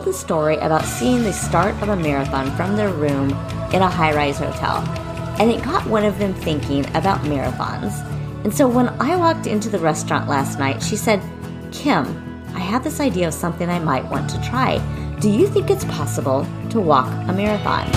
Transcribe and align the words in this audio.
told 0.00 0.14
the 0.14 0.18
story 0.18 0.56
about 0.56 0.84
seeing 0.84 1.22
the 1.22 1.32
start 1.32 1.74
of 1.82 1.90
a 1.90 1.96
marathon 1.96 2.50
from 2.56 2.74
their 2.74 2.88
room 2.88 3.28
in 3.74 3.82
a 3.82 3.88
high 3.88 4.14
rise 4.14 4.38
hotel. 4.38 4.78
And 5.38 5.50
it 5.50 5.62
got 5.62 5.86
one 5.86 6.04
of 6.04 6.18
them 6.18 6.32
thinking 6.32 6.86
about 6.96 7.20
marathons. 7.20 7.92
And 8.44 8.54
so 8.54 8.66
when 8.66 8.88
I 9.00 9.16
walked 9.16 9.46
into 9.46 9.68
the 9.68 9.78
restaurant 9.78 10.26
last 10.26 10.58
night, 10.58 10.82
she 10.82 10.96
said, 10.96 11.20
Kim, 11.70 12.06
I 12.54 12.60
have 12.60 12.82
this 12.82 12.98
idea 12.98 13.28
of 13.28 13.34
something 13.34 13.68
I 13.68 13.78
might 13.78 14.08
want 14.10 14.30
to 14.30 14.40
try. 14.40 14.78
Do 15.20 15.28
you 15.28 15.46
think 15.46 15.68
it's 15.68 15.84
possible 15.84 16.46
to 16.70 16.80
walk 16.80 17.10
a 17.28 17.32
marathon? 17.34 17.90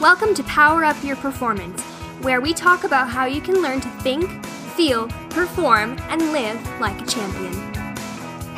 Welcome 0.00 0.34
to 0.34 0.42
Power 0.44 0.84
Up 0.84 1.02
Your 1.02 1.16
Performance, 1.16 1.80
where 2.20 2.42
we 2.42 2.52
talk 2.52 2.84
about 2.84 3.08
how 3.08 3.24
you 3.24 3.40
can 3.40 3.62
learn 3.62 3.80
to 3.80 3.88
think, 4.00 4.44
feel, 4.76 5.08
perform, 5.30 5.96
and 6.10 6.20
live 6.32 6.60
like 6.78 7.00
a 7.00 7.06
champion. 7.06 7.71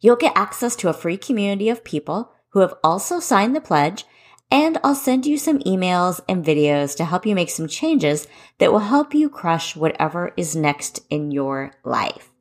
You'll 0.00 0.16
get 0.16 0.36
access 0.36 0.74
to 0.76 0.88
a 0.88 0.92
free 0.92 1.16
community 1.16 1.68
of 1.68 1.84
people 1.84 2.32
who 2.48 2.60
have 2.60 2.74
also 2.82 3.20
signed 3.20 3.54
the 3.54 3.60
pledge 3.60 4.04
and 4.50 4.78
I'll 4.84 4.94
send 4.94 5.24
you 5.24 5.38
some 5.38 5.60
emails 5.60 6.20
and 6.28 6.44
videos 6.44 6.96
to 6.96 7.04
help 7.04 7.24
you 7.26 7.34
make 7.34 7.50
some 7.50 7.68
changes 7.68 8.26
that 8.58 8.72
will 8.72 8.80
help 8.80 9.14
you 9.14 9.30
crush 9.30 9.74
whatever 9.74 10.32
is 10.36 10.54
next 10.54 11.00
in 11.10 11.30
your 11.30 11.72
life. 11.84 12.33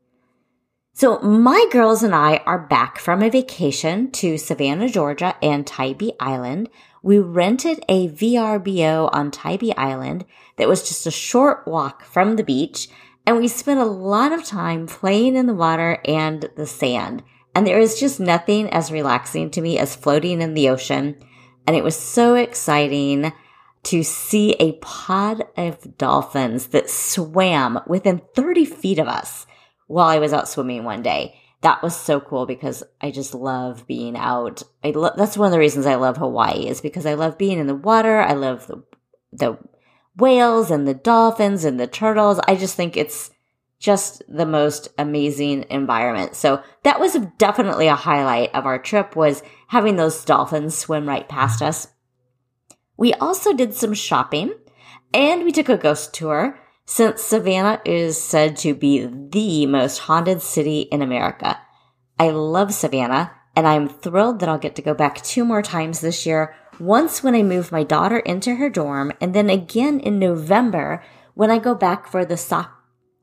So 0.96 1.18
my 1.22 1.66
girls 1.72 2.04
and 2.04 2.14
I 2.14 2.38
are 2.46 2.68
back 2.68 3.00
from 3.00 3.24
a 3.24 3.30
vacation 3.30 4.12
to 4.12 4.38
Savannah, 4.38 4.88
Georgia 4.88 5.36
and 5.42 5.66
Tybee 5.66 6.12
Island. 6.20 6.70
We 7.02 7.18
rented 7.18 7.84
a 7.90 8.10
VRBO 8.10 9.10
on 9.12 9.32
Tybee 9.32 9.74
Island 9.76 10.24
that 10.58 10.68
was 10.68 10.88
just 10.88 11.08
a 11.08 11.12
short 11.12 11.68
walk 11.68 12.06
from 12.06 12.36
the 12.36 12.44
beach 12.44 12.90
and 13.26 13.38
we 13.38 13.48
spent 13.48 13.80
a 13.80 13.86
lot 13.86 14.32
of 14.32 14.46
time 14.46 14.86
playing 14.86 15.36
in 15.36 15.48
the 15.48 15.56
water 15.56 16.00
and 16.06 16.48
the 16.56 16.68
sand. 16.68 17.24
And 17.56 17.66
there 17.66 17.80
is 17.80 18.00
just 18.00 18.20
nothing 18.20 18.70
as 18.70 18.92
relaxing 18.92 19.50
to 19.50 19.62
me 19.62 19.80
as 19.80 19.96
floating 19.96 20.44
in 20.44 20.54
the 20.54 20.70
ocean 20.70 21.16
and 21.66 21.76
it 21.76 21.84
was 21.84 21.96
so 21.96 22.36
exciting 22.36 23.34
to 23.82 24.04
see 24.04 24.52
a 24.60 24.74
pod 24.74 25.44
of 25.58 25.98
dolphins 25.98 26.68
that 26.68 26.88
swam 26.88 27.80
within 27.88 28.22
30 28.36 28.66
feet 28.66 29.00
of 29.00 29.08
us 29.08 29.48
while 29.94 30.08
I 30.08 30.18
was 30.18 30.34
out 30.34 30.50
swimming 30.50 30.84
one 30.84 31.04
day. 31.04 31.40
That 31.62 31.82
was 31.82 31.96
so 31.96 32.20
cool 32.20 32.46
because 32.46 32.84
I 33.00 33.12
just 33.12 33.34
love 33.34 33.88
being 33.88 34.18
out. 34.18 34.64
I 34.84 34.90
lo- 34.90 35.14
that's 35.16 35.38
one 35.38 35.46
of 35.46 35.52
the 35.52 35.60
reasons 35.60 35.86
I 35.86 35.96
love 35.96 36.18
Hawaii 36.18 36.68
is 36.68 36.82
because 36.82 37.06
I 37.06 37.14
love 37.14 37.38
being 37.38 37.60
in 37.60 37.68
the 37.68 37.76
water. 37.76 38.20
I 38.20 38.34
love 38.34 38.68
the, 38.68 38.84
the 39.32 39.58
whales 40.18 40.72
and 40.72 40.88
the 40.88 40.94
dolphins 40.94 41.64
and 41.64 41.80
the 41.80 41.88
turtles. 41.88 42.40
I 42.48 42.56
just 42.56 42.76
think 42.76 42.98
it's 42.98 43.30
just 43.80 44.24
the 44.28 44.46
most 44.46 44.90
amazing 44.98 45.66
environment. 45.70 46.36
So 46.36 46.64
that 46.84 47.00
was 47.00 47.18
definitely 47.38 47.88
a 47.88 47.96
highlight 47.96 48.54
of 48.56 48.66
our 48.66 48.80
trip 48.80 49.16
was 49.16 49.44
having 49.68 49.96
those 49.96 50.26
dolphins 50.26 50.76
swim 50.76 51.08
right 51.08 51.30
past 51.30 51.62
us. 51.62 51.88
We 52.98 53.14
also 53.14 53.54
did 53.54 53.74
some 53.74 53.94
shopping 53.94 54.54
and 55.14 55.44
we 55.44 55.52
took 55.52 55.70
a 55.70 55.78
ghost 55.78 56.14
tour 56.14 56.60
since 56.86 57.22
Savannah 57.22 57.82
is 57.86 58.22
said 58.22 58.58
to 58.58 58.74
be 58.74 59.06
the 59.06 59.66
most 59.66 60.00
haunted 60.00 60.42
city 60.42 60.82
in 60.82 61.02
America. 61.02 61.60
I 62.20 62.30
love 62.30 62.74
Savannah 62.74 63.32
and 63.56 63.68
I'm 63.68 63.88
thrilled 63.88 64.40
that 64.40 64.50
I'll 64.50 64.58
get 64.58 64.76
to 64.76 64.82
go 64.82 64.94
back 64.94 65.22
two 65.22 65.46
more 65.46 65.62
times 65.62 66.02
this 66.02 66.26
year. 66.26 66.56
Once 66.80 67.24
when 67.24 67.36
I 67.36 67.44
move 67.44 67.72
my 67.72 67.84
daughter 67.84 68.20
into 68.20 68.56
her 68.56 68.70
dorm 68.70 69.12
and 69.22 69.34
then 69.34 69.50
again 69.50 70.00
in 70.00 70.20
November 70.20 71.04
when 71.34 71.52
I 71.52 71.60
go 71.60 71.76
back 71.76 72.08
for 72.08 72.26
the 72.26 72.38
soccer 72.38 72.74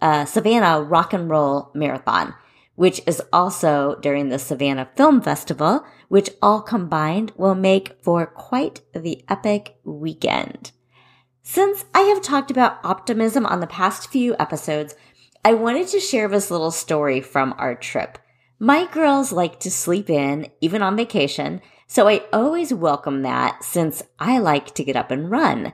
uh, 0.01 0.25
Savannah 0.25 0.83
Rock 0.83 1.13
and 1.13 1.29
Roll 1.29 1.71
Marathon, 1.75 2.35
which 2.75 3.03
is 3.07 3.23
also 3.33 3.99
during 4.01 4.29
the 4.29 4.39
Savannah 4.39 4.89
Film 4.97 5.21
Festival, 5.21 5.85
which 6.09 6.31
all 6.41 6.63
combined 6.63 7.33
will 7.37 7.55
make 7.55 8.03
for 8.03 8.27
quite 8.27 8.81
the 8.95 9.25
epic 9.29 9.77
weekend. 9.85 10.73
Since 11.43 11.87
I 11.95 12.01
have 12.03 12.21
talked 12.23 12.51
about 12.51 12.85
optimism 12.85 13.47
on 13.47 13.61
the 13.61 13.67
past 13.67 14.11
few 14.11 14.37
episodes, 14.39 14.95
I 15.43 15.55
wanted 15.55 15.89
to 15.89 15.99
share 15.99 16.29
this 16.29 16.51
little 16.51 16.71
story 16.71 17.23
from 17.23 17.55
our 17.57 17.75
trip. 17.75 18.19
My 18.59 18.87
girls 18.87 19.33
like 19.33 19.59
to 19.61 19.71
sleep 19.71 20.11
in, 20.11 20.49
even 20.61 20.83
on 20.83 20.97
vacation, 20.97 21.63
so 21.87 22.09
I 22.09 22.25
always 22.31 22.75
welcome 22.75 23.23
that 23.23 23.65
since 23.65 24.03
I 24.19 24.39
like 24.39 24.75
to 24.75 24.85
get 24.85 24.97
up 24.97 25.11
and 25.11 25.31
run. 25.31 25.73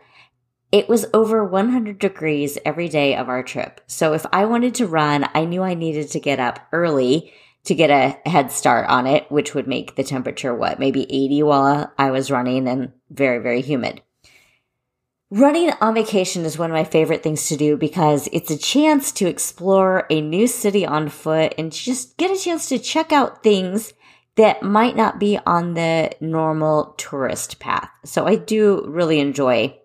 It 0.70 0.88
was 0.88 1.06
over 1.12 1.44
100 1.44 1.98
degrees 1.98 2.58
every 2.64 2.88
day 2.88 3.16
of 3.16 3.28
our 3.28 3.42
trip. 3.42 3.80
So 3.88 4.12
if 4.12 4.24
I 4.32 4.44
wanted 4.44 4.74
to 4.76 4.86
run, 4.86 5.28
I 5.34 5.44
knew 5.44 5.62
I 5.62 5.74
needed 5.74 6.10
to 6.12 6.20
get 6.20 6.38
up 6.38 6.60
early 6.72 7.32
to 7.64 7.74
get 7.74 7.90
a 7.90 8.28
head 8.28 8.52
start 8.52 8.88
on 8.88 9.08
it, 9.08 9.30
which 9.32 9.52
would 9.54 9.66
make 9.66 9.96
the 9.96 10.04
temperature 10.04 10.54
what, 10.54 10.78
maybe 10.78 11.02
80 11.12 11.42
while 11.42 11.92
I 11.98 12.12
was 12.12 12.30
running 12.30 12.68
and 12.68 12.92
very, 13.10 13.40
very 13.40 13.62
humid. 13.62 14.02
Running 15.30 15.72
on 15.80 15.94
vacation 15.94 16.44
is 16.44 16.56
one 16.56 16.70
of 16.70 16.74
my 16.74 16.84
favorite 16.84 17.24
things 17.24 17.48
to 17.48 17.56
do 17.56 17.76
because 17.76 18.28
it's 18.32 18.50
a 18.52 18.56
chance 18.56 19.10
to 19.12 19.26
explore 19.26 20.06
a 20.08 20.20
new 20.20 20.46
city 20.46 20.86
on 20.86 21.08
foot 21.08 21.52
and 21.58 21.72
just 21.72 22.16
get 22.16 22.30
a 22.30 22.40
chance 22.40 22.68
to 22.68 22.78
check 22.78 23.10
out 23.10 23.42
things 23.42 23.92
that 24.36 24.62
might 24.62 24.94
not 24.94 25.18
be 25.18 25.36
on 25.44 25.74
the 25.74 26.12
normal 26.20 26.94
tourist 26.96 27.58
path. 27.58 27.90
So 28.04 28.24
I 28.24 28.36
do 28.36 28.84
really 28.86 29.18
enjoy 29.18 29.76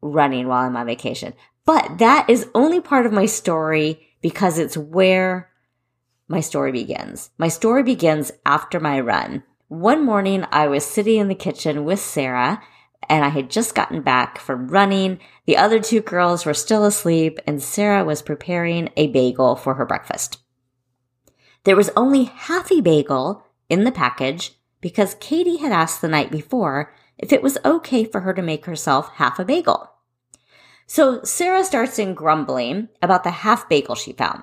running 0.00 0.48
while 0.48 0.64
I'm 0.64 0.76
on 0.76 0.86
vacation. 0.86 1.34
But 1.66 1.98
that 1.98 2.30
is 2.30 2.48
only 2.54 2.80
part 2.80 3.04
of 3.04 3.12
my 3.12 3.26
story 3.26 4.08
because 4.22 4.58
it's 4.58 4.78
where 4.78 5.50
my 6.26 6.40
story 6.40 6.72
begins. 6.72 7.28
My 7.36 7.48
story 7.48 7.82
begins 7.82 8.32
after 8.46 8.80
my 8.80 8.98
run. 9.00 9.42
One 9.68 10.06
morning 10.06 10.46
I 10.50 10.68
was 10.68 10.86
sitting 10.86 11.20
in 11.20 11.28
the 11.28 11.34
kitchen 11.34 11.84
with 11.84 12.00
Sarah 12.00 12.62
and 13.08 13.24
I 13.24 13.28
had 13.28 13.50
just 13.50 13.74
gotten 13.74 14.02
back 14.02 14.38
from 14.38 14.68
running. 14.68 15.18
The 15.46 15.56
other 15.56 15.80
two 15.80 16.00
girls 16.00 16.44
were 16.44 16.54
still 16.54 16.84
asleep 16.84 17.38
and 17.46 17.62
Sarah 17.62 18.04
was 18.04 18.22
preparing 18.22 18.90
a 18.96 19.08
bagel 19.08 19.56
for 19.56 19.74
her 19.74 19.86
breakfast. 19.86 20.38
There 21.64 21.76
was 21.76 21.90
only 21.96 22.24
half 22.24 22.70
a 22.70 22.80
bagel 22.80 23.44
in 23.68 23.84
the 23.84 23.92
package 23.92 24.52
because 24.80 25.14
Katie 25.20 25.58
had 25.58 25.72
asked 25.72 26.00
the 26.00 26.08
night 26.08 26.30
before 26.30 26.94
if 27.18 27.32
it 27.32 27.42
was 27.42 27.58
okay 27.64 28.04
for 28.04 28.20
her 28.20 28.32
to 28.32 28.42
make 28.42 28.64
herself 28.64 29.10
half 29.14 29.38
a 29.38 29.44
bagel. 29.44 29.90
So 30.86 31.22
Sarah 31.22 31.64
starts 31.64 31.98
in 31.98 32.14
grumbling 32.14 32.88
about 33.02 33.24
the 33.24 33.30
half 33.30 33.68
bagel 33.68 33.94
she 33.94 34.12
found. 34.12 34.42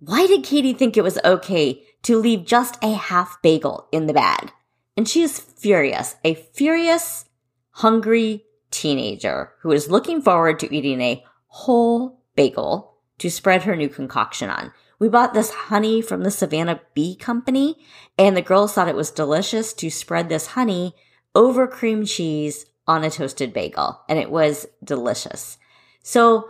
Why 0.00 0.26
did 0.26 0.44
Katie 0.44 0.74
think 0.74 0.96
it 0.96 1.02
was 1.02 1.18
okay 1.24 1.82
to 2.02 2.18
leave 2.18 2.44
just 2.44 2.76
a 2.82 2.92
half 2.92 3.40
bagel 3.42 3.88
in 3.90 4.06
the 4.06 4.12
bag? 4.12 4.52
And 4.98 5.08
she 5.08 5.22
is 5.22 5.38
furious, 5.38 6.16
a 6.24 6.34
furious, 6.34 7.24
hungry 7.70 8.46
teenager 8.72 9.52
who 9.60 9.70
is 9.70 9.88
looking 9.88 10.20
forward 10.20 10.58
to 10.58 10.74
eating 10.74 11.00
a 11.00 11.24
whole 11.46 12.24
bagel 12.34 12.96
to 13.18 13.30
spread 13.30 13.62
her 13.62 13.76
new 13.76 13.88
concoction 13.88 14.50
on. 14.50 14.72
We 14.98 15.08
bought 15.08 15.34
this 15.34 15.50
honey 15.50 16.02
from 16.02 16.24
the 16.24 16.32
Savannah 16.32 16.80
Bee 16.94 17.14
Company, 17.14 17.76
and 18.18 18.36
the 18.36 18.42
girls 18.42 18.74
thought 18.74 18.88
it 18.88 18.96
was 18.96 19.12
delicious 19.12 19.72
to 19.74 19.88
spread 19.88 20.28
this 20.28 20.48
honey 20.48 20.96
over 21.32 21.68
cream 21.68 22.04
cheese 22.04 22.66
on 22.88 23.04
a 23.04 23.10
toasted 23.10 23.52
bagel, 23.52 24.00
and 24.08 24.18
it 24.18 24.32
was 24.32 24.66
delicious. 24.82 25.58
So 26.02 26.48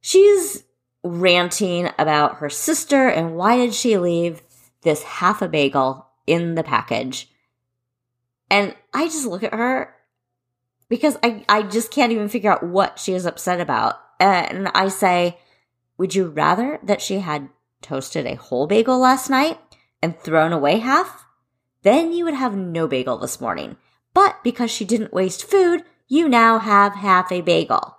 she's 0.00 0.64
ranting 1.04 1.90
about 1.98 2.36
her 2.36 2.48
sister 2.48 3.06
and 3.08 3.36
why 3.36 3.58
did 3.58 3.74
she 3.74 3.98
leave 3.98 4.40
this 4.80 5.02
half 5.02 5.42
a 5.42 5.48
bagel 5.48 6.06
in 6.26 6.54
the 6.54 6.64
package. 6.64 7.28
And 8.52 8.76
I 8.92 9.06
just 9.06 9.26
look 9.26 9.42
at 9.42 9.54
her 9.54 9.94
because 10.90 11.16
I, 11.22 11.42
I 11.48 11.62
just 11.62 11.90
can't 11.90 12.12
even 12.12 12.28
figure 12.28 12.52
out 12.52 12.62
what 12.62 12.98
she 12.98 13.14
is 13.14 13.24
upset 13.24 13.62
about. 13.62 13.98
And 14.20 14.68
I 14.68 14.88
say, 14.88 15.38
Would 15.96 16.14
you 16.14 16.26
rather 16.28 16.78
that 16.82 17.00
she 17.00 17.20
had 17.20 17.48
toasted 17.80 18.26
a 18.26 18.36
whole 18.36 18.66
bagel 18.66 18.98
last 18.98 19.30
night 19.30 19.58
and 20.02 20.20
thrown 20.20 20.52
away 20.52 20.80
half? 20.80 21.24
Then 21.80 22.12
you 22.12 22.26
would 22.26 22.34
have 22.34 22.54
no 22.54 22.86
bagel 22.86 23.16
this 23.16 23.40
morning. 23.40 23.78
But 24.12 24.44
because 24.44 24.70
she 24.70 24.84
didn't 24.84 25.14
waste 25.14 25.48
food, 25.48 25.84
you 26.06 26.28
now 26.28 26.58
have 26.58 26.96
half 26.96 27.32
a 27.32 27.40
bagel. 27.40 27.96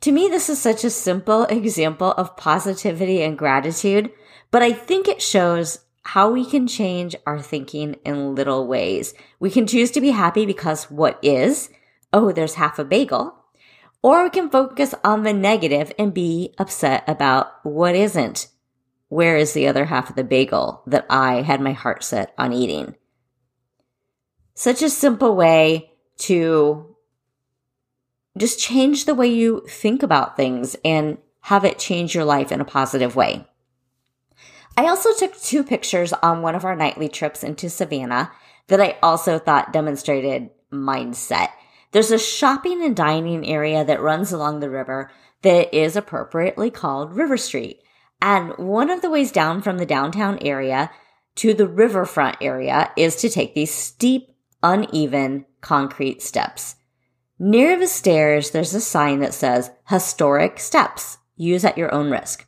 To 0.00 0.10
me, 0.10 0.28
this 0.28 0.48
is 0.48 0.58
such 0.58 0.84
a 0.84 0.90
simple 0.90 1.42
example 1.50 2.12
of 2.12 2.38
positivity 2.38 3.22
and 3.22 3.36
gratitude, 3.36 4.10
but 4.50 4.62
I 4.62 4.72
think 4.72 5.06
it 5.06 5.20
shows 5.20 5.80
how 6.02 6.30
we 6.30 6.44
can 6.44 6.66
change 6.66 7.14
our 7.26 7.40
thinking 7.40 7.94
in 8.04 8.34
little 8.34 8.66
ways. 8.66 9.14
We 9.38 9.50
can 9.50 9.66
choose 9.66 9.90
to 9.92 10.00
be 10.00 10.10
happy 10.10 10.46
because 10.46 10.90
what 10.90 11.18
is, 11.22 11.70
oh, 12.12 12.32
there's 12.32 12.54
half 12.54 12.78
a 12.78 12.84
bagel, 12.84 13.34
or 14.02 14.24
we 14.24 14.30
can 14.30 14.50
focus 14.50 14.94
on 15.04 15.22
the 15.22 15.32
negative 15.32 15.92
and 15.98 16.12
be 16.12 16.54
upset 16.58 17.04
about 17.06 17.64
what 17.64 17.94
isn't. 17.94 18.48
Where 19.08 19.36
is 19.36 19.52
the 19.52 19.68
other 19.68 19.84
half 19.84 20.10
of 20.10 20.16
the 20.16 20.24
bagel 20.24 20.82
that 20.86 21.06
I 21.08 21.42
had 21.42 21.60
my 21.60 21.72
heart 21.72 22.02
set 22.02 22.34
on 22.36 22.52
eating? 22.52 22.96
Such 24.54 24.82
a 24.82 24.90
simple 24.90 25.36
way 25.36 25.92
to 26.18 26.96
just 28.36 28.58
change 28.58 29.04
the 29.04 29.14
way 29.14 29.28
you 29.28 29.64
think 29.68 30.02
about 30.02 30.36
things 30.36 30.76
and 30.84 31.18
have 31.40 31.64
it 31.64 31.78
change 31.78 32.14
your 32.14 32.24
life 32.24 32.50
in 32.50 32.60
a 32.60 32.64
positive 32.64 33.14
way. 33.14 33.46
I 34.76 34.86
also 34.86 35.10
took 35.14 35.38
two 35.38 35.62
pictures 35.64 36.12
on 36.14 36.42
one 36.42 36.54
of 36.54 36.64
our 36.64 36.74
nightly 36.74 37.08
trips 37.08 37.44
into 37.44 37.68
Savannah 37.68 38.32
that 38.68 38.80
I 38.80 38.96
also 39.02 39.38
thought 39.38 39.72
demonstrated 39.72 40.50
mindset. 40.72 41.48
There's 41.92 42.10
a 42.10 42.18
shopping 42.18 42.82
and 42.82 42.96
dining 42.96 43.46
area 43.46 43.84
that 43.84 44.00
runs 44.00 44.32
along 44.32 44.60
the 44.60 44.70
river 44.70 45.10
that 45.42 45.74
is 45.76 45.94
appropriately 45.94 46.70
called 46.70 47.14
River 47.14 47.36
Street. 47.36 47.82
And 48.22 48.56
one 48.56 48.88
of 48.88 49.02
the 49.02 49.10
ways 49.10 49.30
down 49.30 49.60
from 49.60 49.78
the 49.78 49.86
downtown 49.86 50.38
area 50.40 50.90
to 51.34 51.52
the 51.52 51.66
riverfront 51.66 52.36
area 52.40 52.90
is 52.96 53.16
to 53.16 53.28
take 53.28 53.54
these 53.54 53.74
steep, 53.74 54.34
uneven 54.62 55.44
concrete 55.60 56.22
steps. 56.22 56.76
Near 57.38 57.78
the 57.78 57.88
stairs, 57.88 58.52
there's 58.52 58.74
a 58.74 58.80
sign 58.80 59.18
that 59.20 59.34
says 59.34 59.70
historic 59.88 60.58
steps. 60.60 61.18
Use 61.36 61.64
at 61.64 61.76
your 61.76 61.92
own 61.92 62.10
risk. 62.10 62.46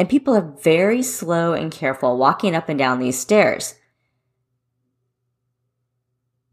And 0.00 0.08
people 0.08 0.34
are 0.34 0.56
very 0.62 1.02
slow 1.02 1.52
and 1.52 1.70
careful 1.70 2.16
walking 2.16 2.56
up 2.56 2.70
and 2.70 2.78
down 2.78 3.00
these 3.00 3.18
stairs. 3.18 3.74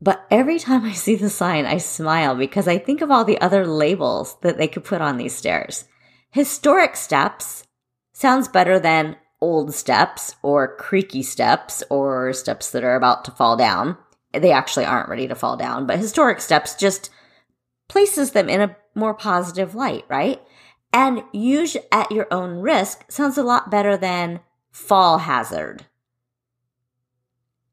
But 0.02 0.28
every 0.30 0.60
time 0.60 0.84
I 0.84 0.92
see 0.92 1.16
the 1.16 1.30
sign, 1.30 1.66
I 1.66 1.78
smile 1.78 2.36
because 2.36 2.68
I 2.68 2.78
think 2.78 3.00
of 3.00 3.10
all 3.10 3.24
the 3.24 3.40
other 3.40 3.66
labels 3.66 4.36
that 4.42 4.58
they 4.58 4.68
could 4.68 4.84
put 4.84 5.00
on 5.00 5.16
these 5.16 5.34
stairs. 5.34 5.86
Historic 6.30 6.98
steps 6.98 7.66
sounds 8.12 8.50
better 8.50 8.82
than 8.82 9.16
old 9.40 9.74
steps 9.74 10.36
or 10.44 10.76
creaky 10.76 11.24
steps 11.24 11.82
or 11.90 12.34
steps 12.34 12.72
that 12.72 12.84
are 12.84 12.98
about 12.98 13.24
to 13.24 13.32
fall 13.32 13.56
down. 13.56 13.96
They 14.34 14.52
actually 14.52 14.84
aren't 14.84 15.08
ready 15.08 15.26
to 15.30 15.36
fall 15.36 15.56
down, 15.56 15.88
but 15.88 16.00
historic 16.00 16.42
steps 16.42 16.76
just 16.76 17.10
places 17.88 18.32
them 18.32 18.50
in 18.50 18.60
a 18.60 18.76
more 18.94 19.14
positive 19.14 19.74
light, 19.74 20.04
right? 20.10 20.42
And 20.94 21.24
use 21.32 21.78
at 21.92 22.12
your 22.12 22.28
own 22.32 22.60
risk 22.60 23.06
sounds 23.12 23.38
a 23.38 23.44
lot 23.44 23.70
better 23.70 23.98
than 23.98 24.40
fall 24.72 25.20
hazard. 25.20 25.86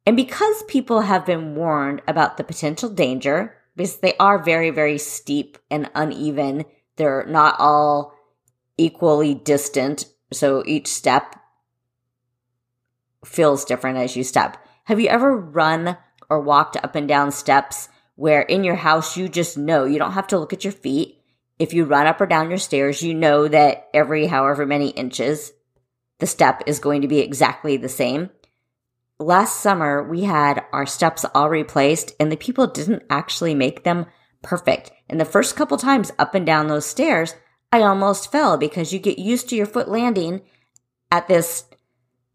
And 0.07 0.17
because 0.17 0.63
people 0.65 1.03
have 1.03 1.25
been 1.25 1.55
warned 1.55 2.03
about 2.07 2.37
the 2.37 2.45
potential 2.45 2.91
danger, 2.91 3.57
because 3.77 3.99
they 3.99 4.15
are 4.19 4.39
very, 4.39 4.71
very 4.71 4.99
steep 4.99 5.59
and 5.71 5.91
uneven, 5.95 6.65
they're 6.97 7.25
not 7.27 7.57
all 7.59 8.15
equally 8.77 9.35
distant. 9.35 10.07
So 10.33 10.63
each 10.67 10.89
step 10.89 11.37
feels 13.25 13.65
different 13.65 13.99
as 13.99 14.17
you 14.17 14.25
step. 14.25 14.59
Have 14.85 15.01
you 15.01 15.09
ever 15.09 15.37
run 15.37 15.97
or 16.29 16.41
walked 16.41 16.77
up 16.77 16.95
and 16.95 17.09
down 17.09 17.33
steps 17.33 17.89
where 18.17 18.43
in 18.43 18.65
your 18.65 18.77
house 18.77 19.17
you 19.17 19.29
just 19.29 19.57
know 19.57 19.85
you 19.85 19.99
don't 19.99 20.13
have 20.13 20.27
to 20.29 20.39
look 20.39 20.53
at 20.53 20.65
your 20.65 20.73
feet? 20.73 21.14
If 21.65 21.73
you 21.73 21.85
run 21.85 22.07
up 22.07 22.21
or 22.21 22.27
down 22.27 22.51
your 22.51 22.59
stairs, 22.59 23.03
you 23.03 23.15
know 23.15 23.49
that 23.49 23.89
every 23.95 24.27
however 24.27 24.67
many 24.67 24.91
inches, 24.91 25.51
the 26.19 26.27
step 26.27 26.63
is 26.67 26.79
going 26.79 27.01
to 27.03 27.09
be 27.09 27.21
exactly 27.21 27.79
the 27.79 27.89
same 27.89 28.29
last 29.19 29.61
summer 29.61 30.03
we 30.03 30.23
had 30.23 30.65
our 30.73 30.87
steps 30.87 31.25
all 31.35 31.49
replaced 31.49 32.15
and 32.19 32.31
the 32.31 32.37
people 32.37 32.67
didn't 32.67 33.03
actually 33.11 33.55
make 33.55 33.85
them 33.85 34.07
perfect. 34.43 34.91
And 35.09 35.21
the 35.21 35.25
first 35.25 35.57
couple 35.57 35.77
times 35.77 36.13
up 36.19 36.35
and 36.35 36.45
down 36.45 36.67
those 36.67 36.87
stairs, 36.87 37.35
I 37.73 37.83
almost 37.83 38.31
fell 38.31 38.57
because 38.57 38.93
you 38.93 38.99
get 38.99 39.19
used 39.19 39.49
to 39.49 39.57
your 39.57 39.67
foot 39.67 39.89
landing 39.89 40.43
at 41.11 41.29
this 41.29 41.65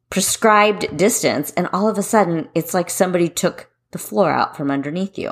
prescribed 0.09 0.97
distance 0.97 1.51
and 1.51 1.67
all 1.71 1.87
of 1.87 1.97
a 1.97 2.03
sudden 2.03 2.49
it's 2.55 2.73
like 2.73 2.89
somebody 2.89 3.29
took 3.29 3.69
the 3.91 3.99
floor 3.99 4.31
out 4.31 4.57
from 4.57 4.71
underneath 4.71 5.17
you. 5.17 5.31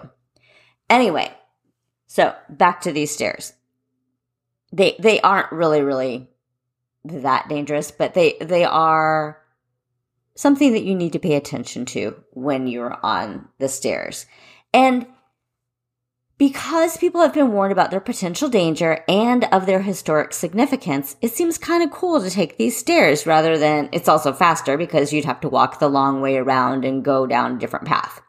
Anyway, 0.90 1.34
so 2.06 2.36
back 2.50 2.82
to 2.82 2.92
these 2.92 3.12
stairs. 3.12 3.54
They 4.72 4.96
they 5.00 5.22
aren't 5.22 5.52
really 5.52 5.82
really 5.82 6.30
that 7.06 7.48
dangerous, 7.50 7.92
but 7.92 8.14
they 8.14 8.38
they 8.42 8.66
are 8.66 9.40
something 10.36 10.74
that 10.74 10.84
you 10.84 10.96
need 10.96 11.14
to 11.14 11.20
pay 11.20 11.36
attention 11.36 11.86
to 11.86 12.16
when 12.32 12.68
you're 12.68 12.98
on 13.04 13.48
the 13.60 13.70
stairs. 13.70 14.26
And 14.74 15.08
because 16.38 16.98
people 16.98 17.22
have 17.22 17.34
been 17.34 17.52
warned 17.52 17.72
about 17.72 17.90
their 17.90 18.00
potential 18.00 18.48
danger 18.48 19.04
and 19.08 19.46
of 19.46 19.66
their 19.66 19.82
historic 19.82 20.34
significance, 20.34 21.16
it 21.20 21.32
seems 21.32 21.58
kind 21.58 21.82
of 21.84 21.90
cool 21.90 22.22
to 22.22 22.30
take 22.30 22.58
these 22.58 22.78
stairs 22.78 23.26
rather 23.26 23.58
than 23.58 23.90
it's 23.92 24.08
also 24.08 24.32
faster 24.32 24.78
because 24.78 25.12
you'd 25.12 25.26
have 25.26 25.40
to 25.42 25.50
walk 25.50 25.80
the 25.80 25.90
long 25.90 26.22
way 26.22 26.38
around 26.38 26.86
and 26.86 27.04
go 27.04 27.26
down 27.26 27.56
a 27.56 27.60
different 27.60 27.86
path. 27.88 28.22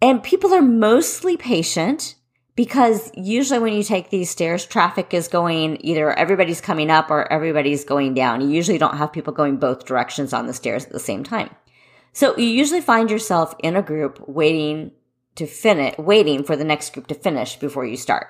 And 0.00 0.22
people 0.22 0.54
are 0.54 0.62
mostly 0.62 1.36
patient 1.36 2.14
because 2.60 3.10
usually 3.16 3.58
when 3.58 3.72
you 3.72 3.82
take 3.82 4.10
these 4.10 4.28
stairs, 4.28 4.66
traffic 4.66 5.14
is 5.14 5.28
going 5.28 5.78
either 5.80 6.12
everybody's 6.12 6.60
coming 6.60 6.90
up 6.90 7.10
or 7.10 7.32
everybody's 7.32 7.86
going 7.86 8.12
down. 8.12 8.42
You 8.42 8.50
usually 8.50 8.76
don't 8.76 8.98
have 8.98 9.14
people 9.14 9.32
going 9.32 9.56
both 9.56 9.86
directions 9.86 10.34
on 10.34 10.46
the 10.46 10.52
stairs 10.52 10.84
at 10.84 10.92
the 10.92 11.00
same 11.00 11.24
time. 11.24 11.48
So 12.12 12.36
you 12.36 12.44
usually 12.44 12.82
find 12.82 13.10
yourself 13.10 13.54
in 13.60 13.76
a 13.76 13.82
group 13.82 14.22
waiting 14.28 14.90
to 15.36 15.46
finish, 15.46 15.96
waiting 15.96 16.44
for 16.44 16.54
the 16.54 16.66
next 16.66 16.92
group 16.92 17.06
to 17.06 17.14
finish 17.14 17.56
before 17.56 17.86
you 17.86 17.96
start. 17.96 18.26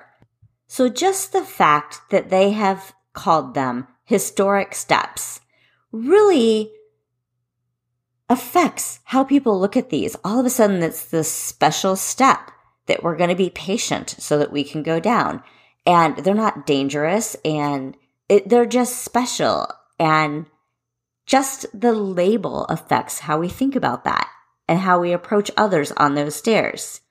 So 0.65 0.87
just 0.87 1.33
the 1.33 1.43
fact 1.43 1.99
that 2.09 2.29
they 2.29 2.51
have 2.51 2.93
called 3.11 3.53
them 3.53 3.85
historic 4.05 4.75
steps 4.75 5.41
really 5.91 6.71
affects 8.29 9.01
how 9.03 9.25
people 9.25 9.59
look 9.59 9.75
at 9.75 9.89
these. 9.89 10.15
All 10.23 10.39
of 10.39 10.45
a 10.45 10.49
sudden, 10.49 10.81
it's 10.83 11.03
this 11.03 11.29
special 11.29 11.97
step 11.97 12.49
that 12.87 13.03
we're 13.03 13.17
going 13.17 13.29
to 13.29 13.35
be 13.35 13.49
patient 13.49 14.15
so 14.19 14.37
that 14.37 14.51
we 14.51 14.63
can 14.63 14.83
go 14.83 14.99
down. 14.99 15.43
And 15.85 16.17
they're 16.17 16.33
not 16.33 16.65
dangerous 16.65 17.35
and 17.43 17.95
it, 18.29 18.49
they're 18.49 18.65
just 18.65 19.03
special. 19.03 19.67
And 19.99 20.45
just 21.25 21.65
the 21.79 21.93
label 21.93 22.65
affects 22.65 23.19
how 23.19 23.39
we 23.39 23.49
think 23.49 23.75
about 23.75 24.03
that 24.03 24.29
and 24.67 24.79
how 24.79 24.99
we 24.99 25.11
approach 25.11 25.51
others 25.57 25.91
on 25.93 26.15
those 26.15 26.35
stairs. 26.35 27.01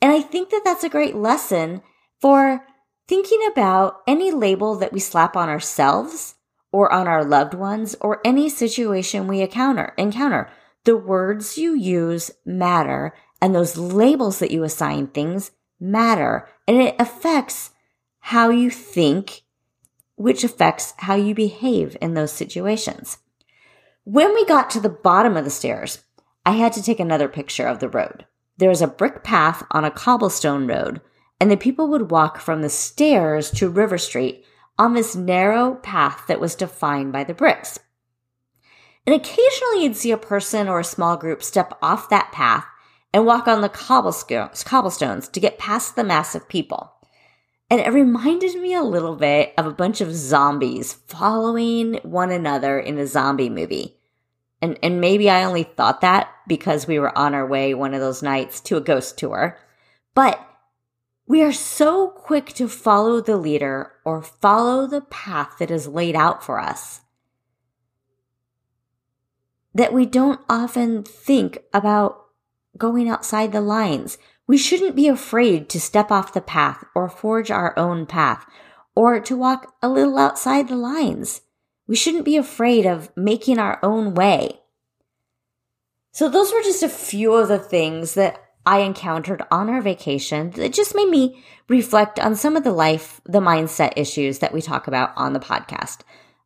And 0.00 0.12
I 0.12 0.20
think 0.20 0.50
that 0.50 0.62
that's 0.64 0.84
a 0.84 0.88
great 0.88 1.14
lesson 1.14 1.82
for 2.20 2.64
thinking 3.06 3.40
about 3.50 4.00
any 4.06 4.30
label 4.30 4.76
that 4.76 4.92
we 4.92 5.00
slap 5.00 5.36
on 5.36 5.48
ourselves 5.48 6.34
or 6.72 6.92
on 6.92 7.06
our 7.06 7.24
loved 7.24 7.54
ones 7.54 7.94
or 8.00 8.20
any 8.24 8.48
situation 8.48 9.26
we 9.26 9.40
encounter. 9.40 9.94
Encounter. 9.96 10.50
The 10.84 10.96
words 10.96 11.56
you 11.56 11.74
use 11.74 12.30
matter 12.44 13.14
and 13.44 13.54
those 13.54 13.76
labels 13.76 14.38
that 14.38 14.50
you 14.50 14.62
assign 14.62 15.06
things 15.06 15.50
matter 15.78 16.48
and 16.66 16.78
it 16.78 16.96
affects 16.98 17.72
how 18.20 18.48
you 18.48 18.70
think, 18.70 19.42
which 20.16 20.44
affects 20.44 20.94
how 20.96 21.14
you 21.14 21.34
behave 21.34 21.94
in 22.00 22.14
those 22.14 22.32
situations. 22.32 23.18
When 24.04 24.32
we 24.32 24.46
got 24.46 24.70
to 24.70 24.80
the 24.80 24.88
bottom 24.88 25.36
of 25.36 25.44
the 25.44 25.50
stairs, 25.50 26.02
I 26.46 26.52
had 26.52 26.72
to 26.72 26.82
take 26.82 26.98
another 26.98 27.28
picture 27.28 27.66
of 27.66 27.80
the 27.80 27.88
road. 27.90 28.24
There 28.56 28.70
was 28.70 28.80
a 28.80 28.86
brick 28.86 29.22
path 29.22 29.62
on 29.70 29.84
a 29.84 29.90
cobblestone 29.90 30.66
road, 30.66 31.02
and 31.38 31.50
the 31.50 31.58
people 31.58 31.88
would 31.88 32.10
walk 32.10 32.40
from 32.40 32.62
the 32.62 32.70
stairs 32.70 33.50
to 33.50 33.68
River 33.68 33.98
Street 33.98 34.42
on 34.78 34.94
this 34.94 35.14
narrow 35.14 35.74
path 35.74 36.24
that 36.28 36.40
was 36.40 36.54
defined 36.54 37.12
by 37.12 37.24
the 37.24 37.34
bricks. 37.34 37.78
And 39.06 39.14
occasionally 39.14 39.82
you'd 39.82 39.96
see 39.96 40.12
a 40.12 40.16
person 40.16 40.66
or 40.66 40.80
a 40.80 40.84
small 40.84 41.18
group 41.18 41.42
step 41.42 41.76
off 41.82 42.08
that 42.08 42.32
path 42.32 42.64
and 43.14 43.24
walk 43.24 43.46
on 43.46 43.60
the 43.60 43.68
cobblestones 43.68 45.28
to 45.28 45.40
get 45.40 45.56
past 45.56 45.94
the 45.94 46.02
mass 46.02 46.34
of 46.34 46.48
people. 46.48 46.92
And 47.70 47.80
it 47.80 47.92
reminded 47.92 48.60
me 48.60 48.74
a 48.74 48.82
little 48.82 49.14
bit 49.14 49.54
of 49.56 49.66
a 49.66 49.72
bunch 49.72 50.00
of 50.00 50.12
zombies 50.12 50.94
following 51.06 52.00
one 52.02 52.32
another 52.32 52.76
in 52.78 52.98
a 52.98 53.06
zombie 53.06 53.48
movie. 53.48 53.96
And, 54.60 54.80
and 54.82 55.00
maybe 55.00 55.30
I 55.30 55.44
only 55.44 55.62
thought 55.62 56.00
that 56.00 56.28
because 56.48 56.88
we 56.88 56.98
were 56.98 57.16
on 57.16 57.34
our 57.34 57.46
way 57.46 57.72
one 57.72 57.94
of 57.94 58.00
those 58.00 58.20
nights 58.20 58.60
to 58.62 58.76
a 58.76 58.80
ghost 58.80 59.16
tour. 59.16 59.58
But 60.14 60.44
we 61.28 61.40
are 61.42 61.52
so 61.52 62.08
quick 62.08 62.52
to 62.54 62.68
follow 62.68 63.20
the 63.20 63.36
leader 63.36 63.92
or 64.04 64.22
follow 64.22 64.88
the 64.88 65.02
path 65.02 65.54
that 65.60 65.70
is 65.70 65.86
laid 65.86 66.16
out 66.16 66.42
for 66.42 66.58
us 66.58 67.02
that 69.72 69.92
we 69.92 70.04
don't 70.04 70.40
often 70.48 71.04
think 71.04 71.58
about 71.72 72.23
going 72.76 73.08
outside 73.08 73.52
the 73.52 73.60
lines. 73.60 74.18
We 74.46 74.58
shouldn't 74.58 74.96
be 74.96 75.08
afraid 75.08 75.68
to 75.70 75.80
step 75.80 76.10
off 76.10 76.34
the 76.34 76.40
path 76.40 76.84
or 76.94 77.08
forge 77.08 77.50
our 77.50 77.78
own 77.78 78.06
path 78.06 78.46
or 78.94 79.20
to 79.20 79.36
walk 79.36 79.74
a 79.82 79.88
little 79.88 80.18
outside 80.18 80.68
the 80.68 80.76
lines. 80.76 81.40
We 81.86 81.96
shouldn't 81.96 82.24
be 82.24 82.36
afraid 82.36 82.86
of 82.86 83.10
making 83.16 83.58
our 83.58 83.78
own 83.82 84.14
way. 84.14 84.60
So 86.12 86.28
those 86.28 86.52
were 86.52 86.62
just 86.62 86.82
a 86.82 86.88
few 86.88 87.34
of 87.34 87.48
the 87.48 87.58
things 87.58 88.14
that 88.14 88.40
I 88.66 88.78
encountered 88.78 89.42
on 89.50 89.68
our 89.68 89.82
vacation 89.82 90.50
that 90.52 90.72
just 90.72 90.94
made 90.94 91.08
me 91.08 91.42
reflect 91.68 92.18
on 92.18 92.36
some 92.36 92.56
of 92.56 92.64
the 92.64 92.72
life, 92.72 93.20
the 93.24 93.40
mindset 93.40 93.92
issues 93.96 94.38
that 94.38 94.52
we 94.52 94.62
talk 94.62 94.86
about 94.86 95.12
on 95.16 95.32
the 95.32 95.40
podcast. 95.40 95.98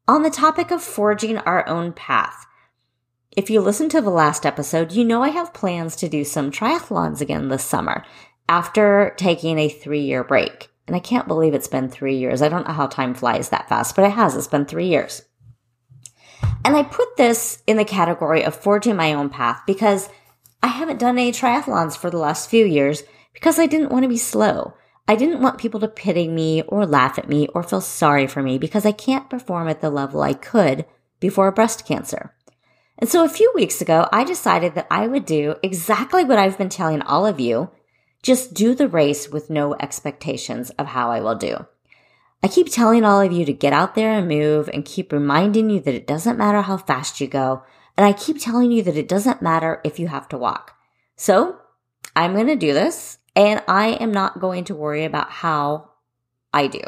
On 0.08 0.22
the 0.22 0.30
topic 0.30 0.70
of 0.70 0.82
forging 0.82 1.38
our 1.38 1.68
own 1.68 1.92
path. 1.92 2.46
If 3.38 3.50
you 3.50 3.60
listen 3.60 3.88
to 3.90 4.00
the 4.00 4.10
last 4.10 4.44
episode, 4.44 4.90
you 4.90 5.04
know 5.04 5.22
I 5.22 5.28
have 5.28 5.54
plans 5.54 5.94
to 5.94 6.08
do 6.08 6.24
some 6.24 6.50
triathlons 6.50 7.20
again 7.20 7.46
this 7.46 7.64
summer 7.64 8.04
after 8.48 9.14
taking 9.16 9.60
a 9.60 9.68
three 9.68 10.00
year 10.00 10.24
break. 10.24 10.70
And 10.88 10.96
I 10.96 10.98
can't 10.98 11.28
believe 11.28 11.54
it's 11.54 11.68
been 11.68 11.88
three 11.88 12.16
years. 12.16 12.42
I 12.42 12.48
don't 12.48 12.66
know 12.66 12.74
how 12.74 12.88
time 12.88 13.14
flies 13.14 13.50
that 13.50 13.68
fast, 13.68 13.94
but 13.94 14.04
it 14.04 14.10
has. 14.10 14.34
It's 14.34 14.48
been 14.48 14.64
three 14.64 14.88
years. 14.88 15.22
And 16.64 16.74
I 16.74 16.82
put 16.82 17.16
this 17.16 17.62
in 17.68 17.76
the 17.76 17.84
category 17.84 18.42
of 18.42 18.56
forging 18.56 18.96
my 18.96 19.14
own 19.14 19.28
path 19.30 19.62
because 19.68 20.08
I 20.60 20.66
haven't 20.66 20.98
done 20.98 21.16
any 21.16 21.30
triathlons 21.30 21.96
for 21.96 22.10
the 22.10 22.18
last 22.18 22.50
few 22.50 22.66
years 22.66 23.04
because 23.34 23.60
I 23.60 23.66
didn't 23.66 23.92
want 23.92 24.02
to 24.02 24.08
be 24.08 24.18
slow. 24.18 24.74
I 25.06 25.14
didn't 25.14 25.42
want 25.42 25.58
people 25.58 25.78
to 25.78 25.86
pity 25.86 26.26
me 26.26 26.62
or 26.62 26.84
laugh 26.84 27.20
at 27.20 27.28
me 27.28 27.46
or 27.54 27.62
feel 27.62 27.82
sorry 27.82 28.26
for 28.26 28.42
me 28.42 28.58
because 28.58 28.84
I 28.84 28.90
can't 28.90 29.30
perform 29.30 29.68
at 29.68 29.80
the 29.80 29.90
level 29.90 30.22
I 30.22 30.34
could 30.34 30.86
before 31.20 31.52
breast 31.52 31.86
cancer. 31.86 32.34
And 32.98 33.08
so 33.08 33.24
a 33.24 33.28
few 33.28 33.50
weeks 33.54 33.80
ago, 33.80 34.08
I 34.12 34.24
decided 34.24 34.74
that 34.74 34.88
I 34.90 35.06
would 35.06 35.24
do 35.24 35.54
exactly 35.62 36.24
what 36.24 36.38
I've 36.38 36.58
been 36.58 36.68
telling 36.68 37.00
all 37.02 37.26
of 37.26 37.38
you. 37.38 37.70
Just 38.22 38.54
do 38.54 38.74
the 38.74 38.88
race 38.88 39.28
with 39.28 39.50
no 39.50 39.74
expectations 39.74 40.70
of 40.70 40.88
how 40.88 41.12
I 41.12 41.20
will 41.20 41.36
do. 41.36 41.66
I 42.42 42.48
keep 42.48 42.70
telling 42.70 43.04
all 43.04 43.20
of 43.20 43.32
you 43.32 43.44
to 43.44 43.52
get 43.52 43.72
out 43.72 43.94
there 43.94 44.12
and 44.12 44.28
move 44.28 44.68
and 44.72 44.84
keep 44.84 45.12
reminding 45.12 45.70
you 45.70 45.80
that 45.80 45.94
it 45.94 46.06
doesn't 46.06 46.38
matter 46.38 46.62
how 46.62 46.76
fast 46.76 47.20
you 47.20 47.28
go. 47.28 47.62
And 47.96 48.04
I 48.04 48.12
keep 48.12 48.40
telling 48.40 48.72
you 48.72 48.82
that 48.82 48.96
it 48.96 49.08
doesn't 49.08 49.42
matter 49.42 49.80
if 49.84 49.98
you 49.98 50.08
have 50.08 50.28
to 50.28 50.38
walk. 50.38 50.76
So 51.16 51.58
I'm 52.14 52.34
going 52.34 52.46
to 52.48 52.56
do 52.56 52.72
this 52.72 53.18
and 53.34 53.62
I 53.68 53.90
am 53.90 54.12
not 54.12 54.40
going 54.40 54.64
to 54.64 54.74
worry 54.74 55.04
about 55.04 55.30
how 55.30 55.90
I 56.52 56.66
do. 56.66 56.82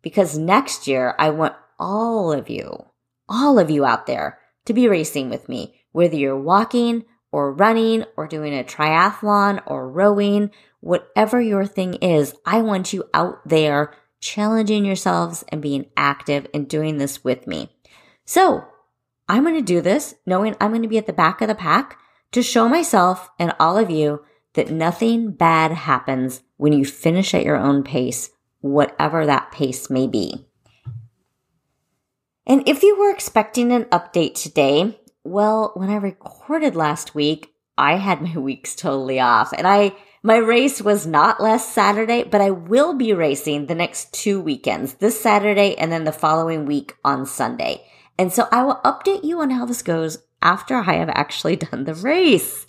Because 0.00 0.38
next 0.38 0.86
year 0.86 1.14
I 1.18 1.30
want 1.30 1.54
all 1.78 2.32
of 2.32 2.48
you, 2.48 2.86
all 3.28 3.58
of 3.58 3.70
you 3.70 3.84
out 3.84 4.06
there 4.06 4.38
to 4.66 4.72
be 4.72 4.88
racing 4.88 5.30
with 5.30 5.48
me, 5.48 5.80
whether 5.92 6.16
you're 6.16 6.38
walking 6.38 7.04
or 7.32 7.52
running 7.52 8.04
or 8.16 8.26
doing 8.26 8.54
a 8.54 8.64
triathlon 8.64 9.62
or 9.66 9.90
rowing, 9.90 10.50
whatever 10.80 11.40
your 11.40 11.66
thing 11.66 11.94
is, 11.94 12.34
I 12.46 12.62
want 12.62 12.92
you 12.92 13.04
out 13.12 13.46
there 13.46 13.94
challenging 14.20 14.84
yourselves 14.84 15.44
and 15.48 15.60
being 15.60 15.86
active 15.96 16.46
and 16.54 16.68
doing 16.68 16.98
this 16.98 17.24
with 17.24 17.46
me. 17.46 17.70
So 18.24 18.64
I'm 19.28 19.42
going 19.42 19.56
to 19.56 19.62
do 19.62 19.80
this 19.80 20.14
knowing 20.26 20.56
I'm 20.60 20.70
going 20.70 20.82
to 20.82 20.88
be 20.88 20.98
at 20.98 21.06
the 21.06 21.12
back 21.12 21.40
of 21.40 21.48
the 21.48 21.54
pack 21.54 21.98
to 22.32 22.42
show 22.42 22.68
myself 22.68 23.30
and 23.38 23.54
all 23.60 23.76
of 23.76 23.90
you 23.90 24.24
that 24.54 24.70
nothing 24.70 25.32
bad 25.32 25.72
happens 25.72 26.42
when 26.56 26.72
you 26.72 26.84
finish 26.84 27.34
at 27.34 27.44
your 27.44 27.56
own 27.56 27.82
pace, 27.82 28.30
whatever 28.60 29.26
that 29.26 29.52
pace 29.52 29.90
may 29.90 30.06
be. 30.06 30.46
And 32.46 32.68
if 32.68 32.82
you 32.82 32.98
were 32.98 33.10
expecting 33.10 33.72
an 33.72 33.84
update 33.86 34.34
today, 34.34 34.98
well, 35.22 35.72
when 35.74 35.90
I 35.90 35.96
recorded 35.96 36.76
last 36.76 37.14
week, 37.14 37.54
I 37.76 37.96
had 37.96 38.22
my 38.22 38.36
weeks 38.38 38.74
totally 38.74 39.20
off 39.20 39.52
and 39.52 39.66
I 39.66 39.94
my 40.26 40.36
race 40.36 40.80
was 40.80 41.06
not 41.06 41.38
last 41.38 41.74
Saturday, 41.74 42.24
but 42.24 42.40
I 42.40 42.48
will 42.48 42.94
be 42.94 43.12
racing 43.12 43.66
the 43.66 43.74
next 43.74 44.14
two 44.14 44.40
weekends, 44.40 44.94
this 44.94 45.20
Saturday 45.20 45.76
and 45.76 45.92
then 45.92 46.04
the 46.04 46.12
following 46.12 46.64
week 46.64 46.96
on 47.04 47.26
Sunday. 47.26 47.84
And 48.18 48.32
so 48.32 48.48
I 48.50 48.62
will 48.62 48.80
update 48.86 49.24
you 49.24 49.40
on 49.40 49.50
how 49.50 49.66
this 49.66 49.82
goes 49.82 50.24
after 50.40 50.76
I 50.76 50.94
have 50.94 51.10
actually 51.10 51.56
done 51.70 51.84
the 51.84 51.94
race. 51.94 52.66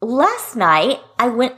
Last 0.00 0.54
night, 0.54 1.00
I 1.18 1.28
went 1.28 1.56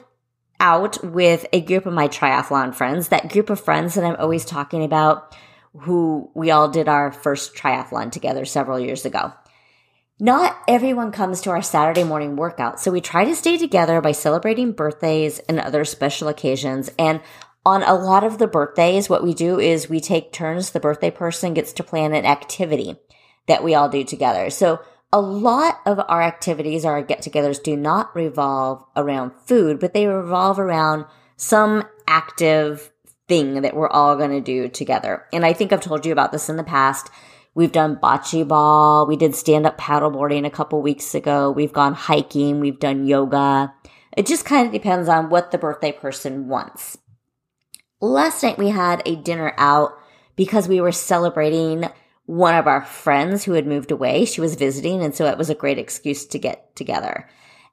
out 0.58 1.04
with 1.04 1.44
a 1.52 1.60
group 1.60 1.84
of 1.84 1.92
my 1.92 2.08
triathlon 2.08 2.74
friends, 2.74 3.08
that 3.08 3.30
group 3.30 3.50
of 3.50 3.60
friends 3.60 3.94
that 3.94 4.04
I'm 4.04 4.16
always 4.16 4.46
talking 4.46 4.82
about, 4.82 5.36
who 5.80 6.30
we 6.34 6.50
all 6.50 6.68
did 6.68 6.88
our 6.88 7.12
first 7.12 7.54
triathlon 7.54 8.10
together 8.10 8.44
several 8.44 8.78
years 8.78 9.04
ago. 9.04 9.32
Not 10.20 10.56
everyone 10.68 11.10
comes 11.10 11.40
to 11.40 11.50
our 11.50 11.62
Saturday 11.62 12.04
morning 12.04 12.36
workout, 12.36 12.78
so 12.78 12.90
we 12.90 13.00
try 13.00 13.24
to 13.24 13.34
stay 13.34 13.58
together 13.58 14.00
by 14.00 14.12
celebrating 14.12 14.72
birthdays 14.72 15.38
and 15.40 15.58
other 15.58 15.84
special 15.84 16.28
occasions. 16.28 16.90
And 16.98 17.20
on 17.64 17.82
a 17.82 17.94
lot 17.94 18.22
of 18.22 18.38
the 18.38 18.46
birthdays, 18.46 19.08
what 19.08 19.22
we 19.24 19.34
do 19.34 19.58
is 19.58 19.88
we 19.88 20.00
take 20.00 20.32
turns. 20.32 20.70
The 20.70 20.80
birthday 20.80 21.10
person 21.10 21.54
gets 21.54 21.72
to 21.74 21.82
plan 21.82 22.12
an 22.12 22.26
activity 22.26 22.96
that 23.48 23.64
we 23.64 23.74
all 23.74 23.88
do 23.88 24.04
together. 24.04 24.50
So 24.50 24.80
a 25.12 25.20
lot 25.20 25.80
of 25.86 26.00
our 26.08 26.22
activities, 26.22 26.84
our 26.84 27.02
get 27.02 27.22
togethers 27.22 27.62
do 27.62 27.76
not 27.76 28.14
revolve 28.14 28.84
around 28.96 29.32
food, 29.46 29.80
but 29.80 29.92
they 29.92 30.06
revolve 30.06 30.58
around 30.58 31.06
some 31.36 31.84
active 32.06 32.90
thing 33.28 33.62
that 33.62 33.74
we're 33.74 33.88
all 33.88 34.16
going 34.16 34.30
to 34.30 34.40
do 34.40 34.68
together. 34.68 35.24
And 35.32 35.44
I 35.44 35.52
think 35.52 35.72
I've 35.72 35.80
told 35.80 36.04
you 36.04 36.12
about 36.12 36.32
this 36.32 36.48
in 36.48 36.56
the 36.56 36.64
past. 36.64 37.10
We've 37.54 37.72
done 37.72 37.96
bocce 37.96 38.46
ball. 38.46 39.06
We 39.06 39.16
did 39.16 39.34
stand 39.34 39.66
up 39.66 39.78
paddleboarding 39.78 40.46
a 40.46 40.50
couple 40.50 40.80
weeks 40.80 41.14
ago. 41.14 41.50
We've 41.50 41.72
gone 41.72 41.94
hiking. 41.94 42.60
We've 42.60 42.80
done 42.80 43.06
yoga. 43.06 43.74
It 44.16 44.26
just 44.26 44.44
kind 44.44 44.66
of 44.66 44.72
depends 44.72 45.08
on 45.08 45.30
what 45.30 45.50
the 45.50 45.58
birthday 45.58 45.92
person 45.92 46.48
wants. 46.48 46.98
Last 48.00 48.42
night 48.42 48.58
we 48.58 48.70
had 48.70 49.02
a 49.06 49.16
dinner 49.16 49.54
out 49.58 49.92
because 50.34 50.66
we 50.66 50.80
were 50.80 50.92
celebrating 50.92 51.88
one 52.24 52.54
of 52.54 52.66
our 52.66 52.84
friends 52.84 53.44
who 53.44 53.52
had 53.52 53.66
moved 53.66 53.90
away. 53.90 54.24
She 54.24 54.40
was 54.40 54.54
visiting. 54.54 55.02
And 55.02 55.14
so 55.14 55.26
it 55.26 55.38
was 55.38 55.50
a 55.50 55.54
great 55.54 55.78
excuse 55.78 56.26
to 56.26 56.38
get 56.38 56.74
together. 56.74 57.28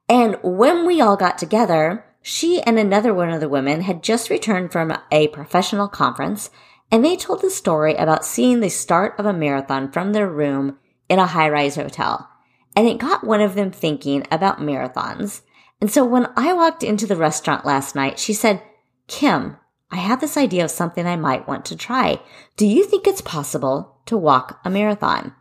And 0.08 0.36
when 0.42 0.86
we 0.86 1.00
all 1.00 1.16
got 1.16 1.38
together, 1.38 2.04
she 2.22 2.62
and 2.62 2.78
another 2.78 3.14
one 3.14 3.30
of 3.30 3.40
the 3.40 3.48
women 3.48 3.82
had 3.82 4.02
just 4.02 4.30
returned 4.30 4.72
from 4.72 4.96
a 5.10 5.28
professional 5.28 5.88
conference 5.88 6.50
and 6.92 7.04
they 7.04 7.16
told 7.16 7.40
the 7.40 7.50
story 7.50 7.94
about 7.94 8.24
seeing 8.24 8.60
the 8.60 8.68
start 8.68 9.14
of 9.18 9.26
a 9.26 9.32
marathon 9.32 9.90
from 9.90 10.12
their 10.12 10.28
room 10.28 10.78
in 11.08 11.18
a 11.18 11.26
high 11.26 11.48
rise 11.48 11.76
hotel. 11.76 12.28
And 12.76 12.86
it 12.86 12.98
got 12.98 13.24
one 13.24 13.40
of 13.40 13.54
them 13.54 13.70
thinking 13.70 14.26
about 14.30 14.60
marathons. 14.60 15.42
And 15.80 15.90
so 15.90 16.04
when 16.04 16.28
I 16.36 16.52
walked 16.52 16.82
into 16.82 17.06
the 17.06 17.16
restaurant 17.16 17.64
last 17.64 17.94
night, 17.94 18.18
she 18.18 18.32
said, 18.32 18.62
Kim, 19.06 19.56
I 19.90 19.96
have 19.96 20.20
this 20.20 20.36
idea 20.36 20.64
of 20.64 20.70
something 20.70 21.06
I 21.06 21.16
might 21.16 21.48
want 21.48 21.64
to 21.66 21.76
try. 21.76 22.20
Do 22.56 22.66
you 22.66 22.84
think 22.84 23.06
it's 23.06 23.22
possible 23.22 23.98
to 24.06 24.16
walk 24.16 24.60
a 24.64 24.70
marathon? 24.70 25.34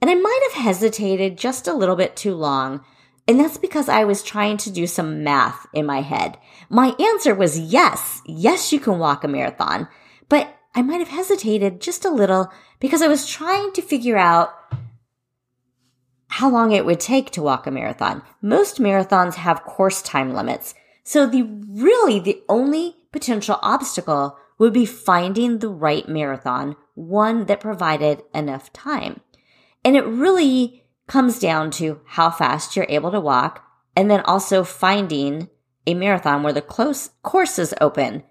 And 0.00 0.10
I 0.10 0.14
might 0.14 0.40
have 0.50 0.64
hesitated 0.64 1.38
just 1.38 1.68
a 1.68 1.74
little 1.74 1.94
bit 1.94 2.16
too 2.16 2.34
long. 2.34 2.84
And 3.28 3.38
that's 3.38 3.56
because 3.56 3.88
I 3.88 4.04
was 4.04 4.22
trying 4.22 4.56
to 4.58 4.70
do 4.70 4.86
some 4.86 5.22
math 5.22 5.66
in 5.72 5.86
my 5.86 6.00
head. 6.00 6.38
My 6.68 6.94
answer 6.98 7.34
was 7.34 7.58
yes. 7.58 8.20
Yes, 8.26 8.72
you 8.72 8.80
can 8.80 8.98
walk 8.98 9.22
a 9.22 9.28
marathon. 9.28 9.88
But 10.28 10.54
I 10.74 10.82
might 10.82 10.98
have 10.98 11.08
hesitated 11.08 11.80
just 11.80 12.04
a 12.04 12.10
little 12.10 12.50
because 12.80 13.02
I 13.02 13.08
was 13.08 13.28
trying 13.28 13.72
to 13.74 13.82
figure 13.82 14.16
out 14.16 14.50
how 16.28 16.48
long 16.50 16.72
it 16.72 16.86
would 16.86 16.98
take 16.98 17.30
to 17.32 17.42
walk 17.42 17.66
a 17.66 17.70
marathon. 17.70 18.22
Most 18.40 18.80
marathons 18.80 19.34
have 19.34 19.64
course 19.64 20.00
time 20.00 20.32
limits. 20.32 20.74
So 21.04 21.26
the 21.26 21.42
really 21.42 22.18
the 22.18 22.42
only 22.48 22.96
potential 23.12 23.58
obstacle 23.62 24.38
would 24.58 24.72
be 24.72 24.86
finding 24.86 25.58
the 25.58 25.68
right 25.68 26.08
marathon, 26.08 26.76
one 26.94 27.46
that 27.46 27.60
provided 27.60 28.22
enough 28.34 28.72
time. 28.72 29.20
And 29.84 29.96
it 29.96 30.06
really 30.06 30.81
comes 31.06 31.38
down 31.38 31.70
to 31.72 32.00
how 32.06 32.30
fast 32.30 32.76
you're 32.76 32.86
able 32.88 33.10
to 33.10 33.20
walk 33.20 33.64
and 33.96 34.10
then 34.10 34.20
also 34.20 34.64
finding 34.64 35.48
a 35.86 35.94
marathon 35.94 36.42
where 36.42 36.52
the 36.52 36.62
close 36.62 37.10
course 37.22 37.58
is 37.58 37.74
open 37.80 38.22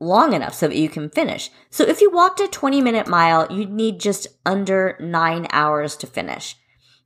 long 0.00 0.32
enough 0.32 0.54
so 0.54 0.68
that 0.68 0.76
you 0.76 0.88
can 0.88 1.10
finish. 1.10 1.50
So 1.70 1.84
if 1.84 2.00
you 2.00 2.10
walked 2.10 2.40
a 2.40 2.48
20 2.48 2.80
minute 2.80 3.06
mile, 3.06 3.46
you'd 3.50 3.70
need 3.72 4.00
just 4.00 4.26
under 4.44 4.96
nine 5.00 5.46
hours 5.50 5.96
to 5.96 6.06
finish. 6.06 6.56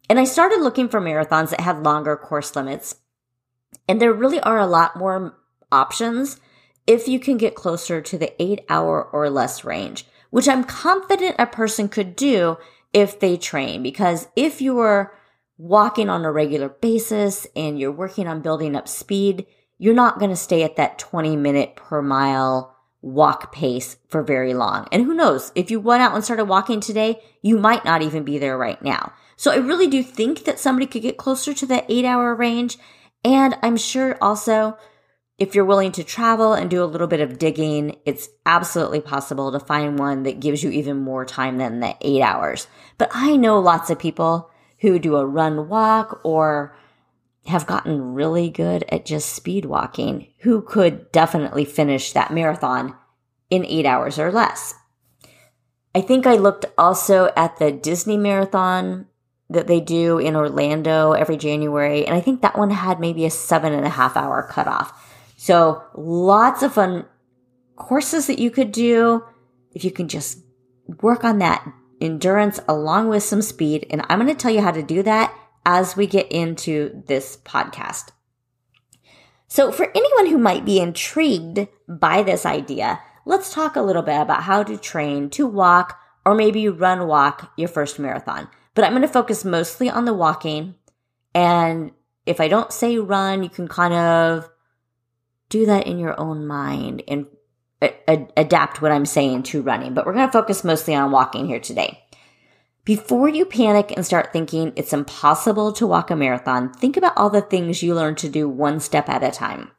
And 0.09 0.19
I 0.19 0.25
started 0.25 0.61
looking 0.61 0.89
for 0.89 1.01
marathons 1.01 1.51
that 1.51 1.61
had 1.61 1.83
longer 1.83 2.17
course 2.17 2.55
limits. 2.57 2.97
And 3.89 4.01
there 4.01 4.13
really 4.13 4.41
are 4.41 4.59
a 4.59 4.67
lot 4.67 4.97
more 4.97 5.37
options 5.71 6.41
if 6.87 7.09
you 7.09 7.19
can 7.19 7.37
get 7.37 7.55
closer 7.55 8.01
to 8.01 8.17
the 8.17 8.41
eight 8.43 8.65
hour 8.69 9.03
or 9.03 9.29
less 9.29 9.65
range, 9.65 10.07
which 10.31 10.49
I'm 10.49 10.65
confident 10.65 11.37
a 11.39 11.47
person 11.47 11.89
could 11.89 12.15
do 12.15 12.57
if 12.97 13.21
they 13.21 13.37
train. 13.37 13.83
Because 13.83 14.27
if 14.35 14.63
you 14.63 14.79
are 14.79 15.13
walking 15.59 16.09
on 16.09 16.25
a 16.25 16.33
regular 16.33 16.71
basis 16.71 17.47
and 17.55 17.79
you're 17.79 17.93
working 17.93 18.27
on 18.27 18.41
building 18.41 18.75
up 18.75 18.89
speed, 18.89 19.45
you're 19.77 19.95
not 19.95 20.19
going 20.19 20.31
to 20.31 20.37
stay 20.37 20.63
at 20.63 20.77
that 20.77 20.99
20 20.99 21.37
minute 21.37 21.77
per 21.77 22.01
mile 22.01 22.75
walk 23.03 23.53
pace 23.53 23.99
for 24.09 24.23
very 24.23 24.55
long. 24.55 24.89
And 24.91 25.05
who 25.05 25.13
knows, 25.13 25.53
if 25.55 25.71
you 25.71 25.79
went 25.79 26.03
out 26.03 26.15
and 26.15 26.25
started 26.25 26.47
walking 26.47 26.81
today, 26.81 27.23
you 27.43 27.59
might 27.59 27.85
not 27.85 28.01
even 28.01 28.25
be 28.25 28.39
there 28.39 28.57
right 28.57 28.81
now. 28.83 29.13
So 29.37 29.53
I 29.53 29.57
really 29.57 29.89
do 29.89 30.03
think 30.03 30.45
that 30.45 30.59
somebody 30.59 30.87
could 30.87 31.03
get 31.03 31.19
closer 31.19 31.53
to 31.53 31.67
that 31.67 31.85
eight 31.91 32.07
hour 32.07 32.35
range. 32.35 32.79
And 33.23 33.59
I'm 33.63 33.77
sure 33.77 34.17
also 34.23 34.79
if 35.39 35.55
you're 35.55 35.65
willing 35.65 35.93
to 35.93 36.05
travel 36.05 36.55
and 36.55 36.71
do 36.71 36.83
a 36.83 36.87
little 36.87 37.07
bit 37.07 37.21
of 37.21 37.39
digging, 37.39 37.97
it's 38.07 38.29
absolutely 38.47 39.01
possible 39.01 39.53
to 39.53 39.61
find 39.61 39.99
one 39.99 40.23
that 40.23 40.41
gives 40.41 40.63
you 40.63 40.71
even 40.71 40.97
more 40.99 41.27
time 41.27 41.59
than 41.59 41.81
the 41.81 41.95
eight 42.01 42.23
hours. 42.23 42.67
But 42.97 43.11
I 43.13 43.37
know 43.37 43.59
lots 43.59 43.91
of 43.91 43.99
people 43.99 44.51
who 44.81 44.99
do 44.99 45.17
a 45.17 45.27
run 45.27 45.69
walk 45.69 46.21
or 46.25 46.75
have 47.47 47.67
gotten 47.67 48.15
really 48.15 48.51
good 48.51 48.85
at 48.89 49.07
just 49.07 49.31
speed 49.31 49.67
walking 49.67 50.29
who 50.41 50.63
could 50.63 51.13
definitely 51.13 51.65
finish 51.65 52.13
that 52.13 52.33
marathon 52.33 52.97
in 53.51 53.65
eight 53.67 53.87
hours 53.87 54.19
or 54.19 54.33
less. 54.33 54.75
I 55.95 56.01
think 56.01 56.27
I 56.27 56.35
looked 56.35 56.67
also 56.77 57.31
at 57.37 57.59
the 57.59 57.73
Disney 57.73 58.17
marathon 58.17 59.07
that 59.49 59.67
they 59.67 59.81
do 59.81 60.19
in 60.19 60.35
Orlando 60.35 61.13
every 61.13 61.37
January, 61.37 62.05
and 62.05 62.15
I 62.15 62.21
think 62.21 62.43
that 62.43 62.59
one 62.59 62.71
had 62.71 62.99
maybe 62.99 63.25
a 63.25 63.31
seven 63.31 63.73
and 63.73 63.87
a 63.87 63.91
half 63.91 64.17
hour 64.17 64.47
cutoff. 64.51 64.93
So 65.47 65.81
lots 65.95 66.65
of 66.65 66.75
fun 66.75 67.07
courses 67.77 68.27
that 68.27 68.41
you 68.41 68.51
could 68.51 68.73
do 68.73 69.23
if 69.71 69.85
you 69.85 69.93
can 69.93 70.09
just 70.09 70.41
work 71.03 71.23
on 71.23 71.39
that 71.39 71.65
endurance 72.01 72.59
along 72.67 73.11
with 73.11 73.23
some 73.23 73.43
speed. 73.43 73.87
And 73.89 74.05
I'm 74.09 74.19
going 74.19 74.27
to 74.27 74.35
tell 74.35 74.51
you 74.51 74.61
how 74.61 74.73
to 74.73 74.83
do 74.83 75.05
that 75.05 75.33
as 75.65 75.97
we 75.97 76.09
get 76.09 76.33
into 76.33 77.01
this 77.07 77.37
podcast. 77.45 78.09
So 79.47 79.71
for 79.71 79.89
anyone 79.95 80.27
who 80.27 80.39
might 80.39 80.65
be 80.65 80.81
intrigued 80.81 81.69
by 81.89 82.25
this 82.25 82.45
idea, 82.45 82.99
let's 83.25 83.55
talk 83.55 83.77
a 83.77 83.83
little 83.83 84.03
bit 84.03 84.21
about 84.21 84.43
how 84.43 84.65
to 84.65 84.77
train 84.77 85.31
to 85.31 85.47
walk 85.47 85.97
or 86.25 86.35
maybe 86.35 86.69
run 86.69 87.07
walk 87.07 87.53
your 87.57 87.69
first 87.69 88.01
marathon. 88.01 88.49
But 88.75 88.83
I'm 88.83 88.95
going 88.95 89.03
to 89.03 89.09
focus 89.09 89.45
mostly 89.45 89.89
on 89.89 90.07
the 90.07 90.13
walking. 90.13 90.75
And 91.37 91.93
if 92.27 92.41
I 92.41 92.49
don't 92.49 92.73
say 92.73 92.99
run, 92.99 93.45
you 93.45 93.49
can 93.49 93.69
kind 93.69 93.95
of 93.95 94.51
do 95.49 95.67
that 95.67 95.87
in 95.87 95.99
your 95.99 96.19
own 96.19 96.47
mind 96.47 97.03
and 97.09 97.27
a- 97.83 98.29
adapt 98.37 98.81
what 98.81 98.93
I'm 98.93 99.07
saying 99.07 99.45
to 99.45 99.63
running. 99.63 99.95
But 99.95 100.07
we're 100.07 100.15
going 100.15 100.27
to 100.27 100.33
focus 100.33 100.65
mostly 100.65 100.95
on 100.95 101.11
walking 101.11 101.47
here 101.47 101.61
today. 101.61 102.03
Before 102.85 103.29
you 103.29 103.45
panic 103.45 103.93
and 103.97 104.07
start 104.07 104.33
thinking 104.33 104.73
it's 104.77 104.93
impossible 104.93 105.73
to 105.73 105.87
walk 105.87 106.11
a 106.11 106.17
marathon, 106.17 106.73
think 106.73 106.97
about 106.97 107.17
all 107.17 107.31
the 107.31 107.41
things 107.41 107.83
you 107.83 107.95
learn 107.95 108.15
to 108.17 108.29
do 108.29 108.49
one 108.49 108.79
step 108.79 109.09
at 109.09 109.25
a 109.25 109.31
time. 109.31 109.73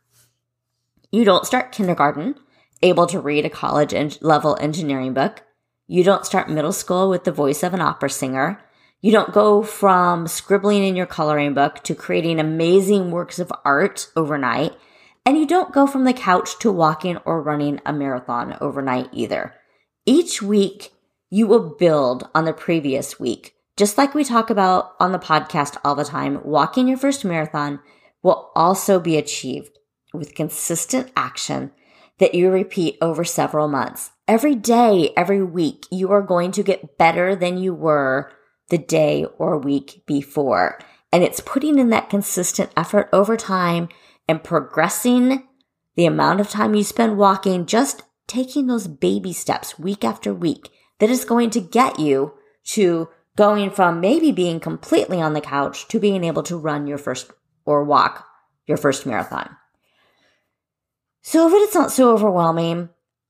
You 1.11 1.23
don't 1.23 1.45
start 1.45 1.71
kindergarten 1.71 2.35
able 2.81 3.07
to 3.07 3.19
read 3.19 3.45
a 3.45 3.49
college 3.49 4.21
level 4.21 4.57
engineering 4.59 5.13
book. 5.13 5.43
You 5.87 6.03
don't 6.03 6.25
start 6.25 6.49
middle 6.49 6.73
school 6.73 7.09
with 7.09 7.23
the 7.23 7.31
voice 7.31 7.63
of 7.63 7.73
an 7.73 7.81
opera 7.81 8.09
singer. 8.09 8.61
You 9.01 9.11
don't 9.11 9.33
go 9.33 9.63
from 9.63 10.27
scribbling 10.27 10.83
in 10.83 10.95
your 10.95 11.05
coloring 11.05 11.53
book 11.53 11.83
to 11.83 11.95
creating 11.95 12.39
amazing 12.39 13.11
works 13.11 13.39
of 13.39 13.51
art 13.63 14.11
overnight. 14.15 14.73
And 15.27 15.37
you 15.37 15.45
don't 15.45 15.73
go 15.73 15.85
from 15.85 16.05
the 16.05 16.13
couch 16.13 16.57
to 16.59 16.71
walking 16.71 17.17
or 17.25 17.41
running 17.41 17.81
a 17.85 17.91
marathon 17.91 18.57
overnight 18.61 19.09
either. 19.11 19.55
Each 20.05 20.41
week, 20.41 20.93
you 21.29 21.47
will 21.47 21.75
build 21.77 22.29
on 22.33 22.45
the 22.45 22.53
previous 22.53 23.19
week. 23.19 23.53
Just 23.75 23.97
like 23.97 24.15
we 24.15 24.23
talk 24.23 24.49
about 24.49 24.93
on 25.01 25.11
the 25.11 25.19
podcast 25.19 25.75
all 25.83 25.95
the 25.95 26.05
time, 26.05 26.39
walking 26.45 26.87
your 26.87 26.97
first 26.97 27.25
marathon 27.25 27.81
will 28.23 28.53
also 28.55 29.01
be 29.01 29.17
achieved 29.17 29.77
with 30.13 30.33
consistent 30.33 31.11
action 31.17 31.71
that 32.19 32.33
you 32.33 32.49
repeat 32.49 32.97
over 33.01 33.25
several 33.25 33.67
months. 33.67 34.11
Every 34.29 34.55
day, 34.55 35.11
every 35.17 35.43
week, 35.43 35.87
you 35.91 36.09
are 36.13 36.21
going 36.21 36.53
to 36.53 36.63
get 36.63 36.97
better 36.97 37.35
than 37.35 37.57
you 37.57 37.73
were 37.73 38.31
the 38.69 38.77
day 38.77 39.25
or 39.37 39.57
week 39.57 40.03
before. 40.07 40.79
And 41.11 41.21
it's 41.21 41.41
putting 41.41 41.79
in 41.79 41.89
that 41.89 42.09
consistent 42.09 42.71
effort 42.77 43.09
over 43.11 43.35
time 43.35 43.89
and 44.27 44.43
progressing 44.43 45.47
the 45.95 46.05
amount 46.05 46.39
of 46.39 46.49
time 46.49 46.75
you 46.75 46.83
spend 46.83 47.17
walking, 47.17 47.65
just 47.65 48.03
taking 48.27 48.67
those 48.67 48.87
baby 48.87 49.33
steps 49.33 49.79
week 49.79 50.03
after 50.03 50.33
week 50.33 50.69
that 50.99 51.09
is 51.09 51.25
going 51.25 51.49
to 51.51 51.61
get 51.61 51.99
you 51.99 52.33
to 52.63 53.09
going 53.35 53.69
from 53.69 54.01
maybe 54.01 54.31
being 54.31 54.59
completely 54.59 55.21
on 55.21 55.33
the 55.33 55.41
couch 55.41 55.87
to 55.87 55.99
being 55.99 56.23
able 56.23 56.43
to 56.43 56.57
run 56.57 56.87
your 56.87 56.97
first 56.97 57.31
or 57.65 57.83
walk 57.83 58.27
your 58.65 58.77
first 58.77 59.05
marathon. 59.05 59.55
So 61.21 61.47
if 61.47 61.53
it's 61.55 61.75
not 61.75 61.91
so 61.91 62.11
overwhelming, 62.11 62.89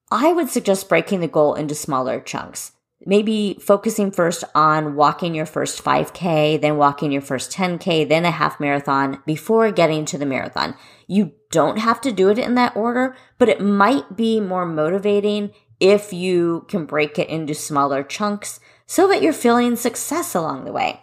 I 0.10 0.31
would 0.31 0.49
suggest 0.49 0.89
breaking 0.89 1.19
the 1.19 1.27
goal 1.27 1.55
into 1.55 1.75
smaller 1.75 2.19
chunks 2.19 2.71
maybe 3.08 3.58
focusing 3.62 4.12
first 4.12 4.43
on 4.54 4.93
walking 4.96 5.34
your 5.34 5.46
first 5.46 5.82
5K, 5.82 6.60
then 6.60 6.76
walking 6.76 7.12
your 7.13 7.22
first 7.22 7.52
10K, 7.54 8.08
then 8.08 8.26
a 8.26 8.32
half 8.32 8.60
marathon 8.60 9.24
before 9.26 9.72
getting 9.72 10.04
to 10.06 10.17
the 10.17 10.26
marathon. 10.26 10.76
You 11.08 11.32
don't 11.50 11.78
have 11.78 12.02
to 12.02 12.12
do 12.12 12.30
it 12.30 12.38
in 12.38 12.56
that 12.56 12.76
order, 12.76 13.15
but 13.38 13.48
it 13.48 13.62
might 13.62 14.17
be 14.17 14.41
more 14.41 14.65
motivating 14.65 15.54
if 15.80 16.12
you 16.12 16.65
can 16.67 16.86
break 16.86 17.17
it 17.17 17.30
into 17.30 17.54
smaller 17.54 18.04
chunks 18.04 18.60
so 18.86 19.08
that 19.08 19.22
you're 19.22 19.32
feeling 19.32 19.78
success 19.78 20.36
along 20.36 20.65
the 20.65 20.74
way. 20.74 21.02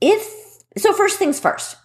If, 0.00 0.62
so 0.78 0.92
first 0.92 1.18
things 1.18 1.40
first, 1.40 1.76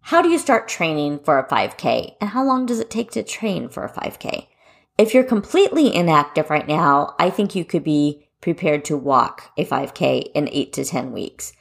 how 0.00 0.22
do 0.22 0.28
you 0.28 0.38
start 0.38 0.68
training 0.68 1.18
for 1.24 1.40
a 1.40 1.48
5K 1.48 2.16
and 2.20 2.30
how 2.30 2.44
long 2.44 2.66
does 2.66 2.78
it 2.78 2.90
take 2.90 3.10
to 3.12 3.24
train 3.24 3.68
for 3.68 3.84
a 3.84 3.92
5K? 3.92 4.46
If 4.96 5.12
you're 5.12 5.24
completely 5.24 5.92
inactive 5.94 6.50
right 6.50 6.66
now, 6.68 7.14
I 7.18 7.30
think 7.30 7.54
you 7.54 7.64
could 7.64 7.82
be 7.82 8.28
prepared 8.40 8.84
to 8.84 8.96
walk 8.96 9.50
a 9.56 9.64
5K 9.64 10.30
in 10.34 10.48
eight 10.52 10.72
to 10.74 10.84
10 10.84 11.10
weeks. 11.10 11.52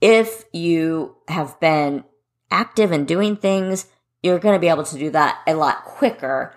If 0.00 0.44
you 0.52 1.16
have 1.28 1.58
been 1.58 2.04
active 2.50 2.92
and 2.92 3.06
doing 3.06 3.36
things, 3.36 3.86
you're 4.22 4.38
going 4.38 4.54
to 4.54 4.60
be 4.60 4.68
able 4.68 4.84
to 4.84 4.98
do 4.98 5.10
that 5.10 5.38
a 5.46 5.54
lot 5.54 5.84
quicker. 5.84 6.54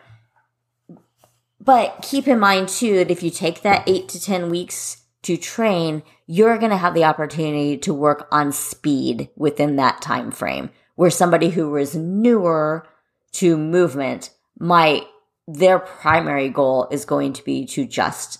But 1.61 2.01
keep 2.01 2.27
in 2.27 2.39
mind 2.39 2.67
too 2.67 2.95
that 2.97 3.11
if 3.11 3.23
you 3.23 3.29
take 3.29 3.61
that 3.61 3.87
eight 3.87 4.09
to 4.09 4.21
10 4.21 4.49
weeks 4.49 5.03
to 5.23 5.37
train, 5.37 6.03
you're 6.27 6.57
going 6.57 6.71
to 6.71 6.77
have 6.77 6.93
the 6.93 7.05
opportunity 7.05 7.77
to 7.77 7.93
work 7.93 8.27
on 8.31 8.51
speed 8.51 9.29
within 9.35 9.77
that 9.77 10.01
time 10.01 10.31
frame 10.31 10.69
where 10.95 11.09
somebody 11.09 11.49
who 11.49 11.69
was 11.69 11.95
newer 11.95 12.87
to 13.31 13.57
movement 13.57 14.31
might 14.59 15.03
their 15.47 15.79
primary 15.79 16.49
goal 16.49 16.87
is 16.91 17.05
going 17.05 17.33
to 17.33 17.43
be 17.43 17.65
to 17.67 17.85
just 17.85 18.39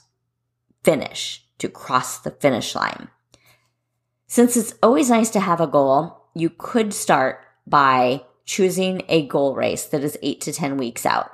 finish, 0.84 1.46
to 1.60 1.70
cross 1.70 2.20
the 2.20 2.32
finish 2.32 2.76
line. 2.76 3.10
Since 4.28 4.58
it's 4.58 4.74
always 4.82 5.10
nice 5.10 5.30
to 5.32 5.40
have 5.40 5.62
a 5.62 5.68
goal, 5.68 6.26
you 6.34 6.50
could 6.50 6.94
start 6.94 7.40
by 7.68 8.24
choosing 8.46 9.04
a 9.08 9.28
goal 9.28 9.56
race 9.56 9.86
that 9.86 10.04
is 10.04 10.18
eight 10.22 10.42
to 10.42 10.54
10 10.54 10.78
weeks 10.78 11.06
out. 11.06 11.32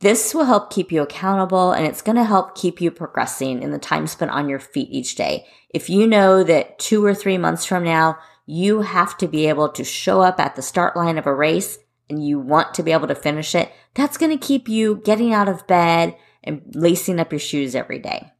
This 0.00 0.34
will 0.34 0.44
help 0.44 0.72
keep 0.72 0.90
you 0.90 1.02
accountable 1.02 1.72
and 1.72 1.86
it's 1.86 2.02
going 2.02 2.16
to 2.16 2.24
help 2.24 2.54
keep 2.54 2.80
you 2.80 2.90
progressing 2.90 3.62
in 3.62 3.70
the 3.70 3.78
time 3.78 4.06
spent 4.06 4.30
on 4.30 4.48
your 4.48 4.58
feet 4.58 4.88
each 4.90 5.14
day. 5.14 5.46
If 5.68 5.90
you 5.90 6.06
know 6.06 6.42
that 6.44 6.78
two 6.78 7.04
or 7.04 7.14
three 7.14 7.36
months 7.36 7.66
from 7.66 7.84
now, 7.84 8.18
you 8.46 8.80
have 8.80 9.16
to 9.18 9.28
be 9.28 9.46
able 9.46 9.68
to 9.70 9.84
show 9.84 10.22
up 10.22 10.40
at 10.40 10.56
the 10.56 10.62
start 10.62 10.96
line 10.96 11.18
of 11.18 11.26
a 11.26 11.34
race 11.34 11.78
and 12.08 12.26
you 12.26 12.38
want 12.38 12.74
to 12.74 12.82
be 12.82 12.92
able 12.92 13.08
to 13.08 13.14
finish 13.14 13.54
it, 13.54 13.70
that's 13.94 14.16
going 14.16 14.36
to 14.36 14.46
keep 14.46 14.68
you 14.68 15.00
getting 15.04 15.32
out 15.32 15.48
of 15.48 15.66
bed 15.66 16.16
and 16.42 16.62
lacing 16.74 17.20
up 17.20 17.32
your 17.32 17.38
shoes 17.38 17.74
every 17.74 17.98
day. 17.98 18.32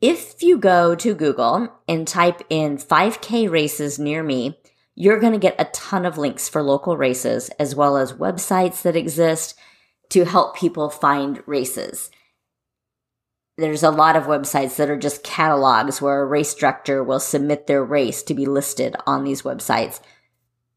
If 0.00 0.42
you 0.42 0.58
go 0.58 0.96
to 0.96 1.14
Google 1.14 1.72
and 1.86 2.08
type 2.08 2.42
in 2.50 2.76
5K 2.76 3.48
races 3.48 3.98
near 3.98 4.22
me, 4.22 4.58
you're 4.94 5.20
going 5.20 5.32
to 5.32 5.38
get 5.38 5.60
a 5.60 5.66
ton 5.66 6.04
of 6.04 6.18
links 6.18 6.48
for 6.48 6.62
local 6.62 6.96
races 6.96 7.50
as 7.58 7.74
well 7.74 7.96
as 7.96 8.12
websites 8.12 8.82
that 8.82 8.96
exist 8.96 9.54
to 10.10 10.24
help 10.24 10.56
people 10.56 10.90
find 10.90 11.42
races. 11.46 12.10
There's 13.56 13.82
a 13.82 13.90
lot 13.90 14.16
of 14.16 14.24
websites 14.24 14.76
that 14.76 14.90
are 14.90 14.98
just 14.98 15.22
catalogs 15.22 16.02
where 16.02 16.20
a 16.20 16.26
race 16.26 16.54
director 16.54 17.04
will 17.04 17.20
submit 17.20 17.66
their 17.66 17.84
race 17.84 18.22
to 18.24 18.34
be 18.34 18.46
listed 18.46 18.96
on 19.06 19.24
these 19.24 19.42
websites 19.42 20.00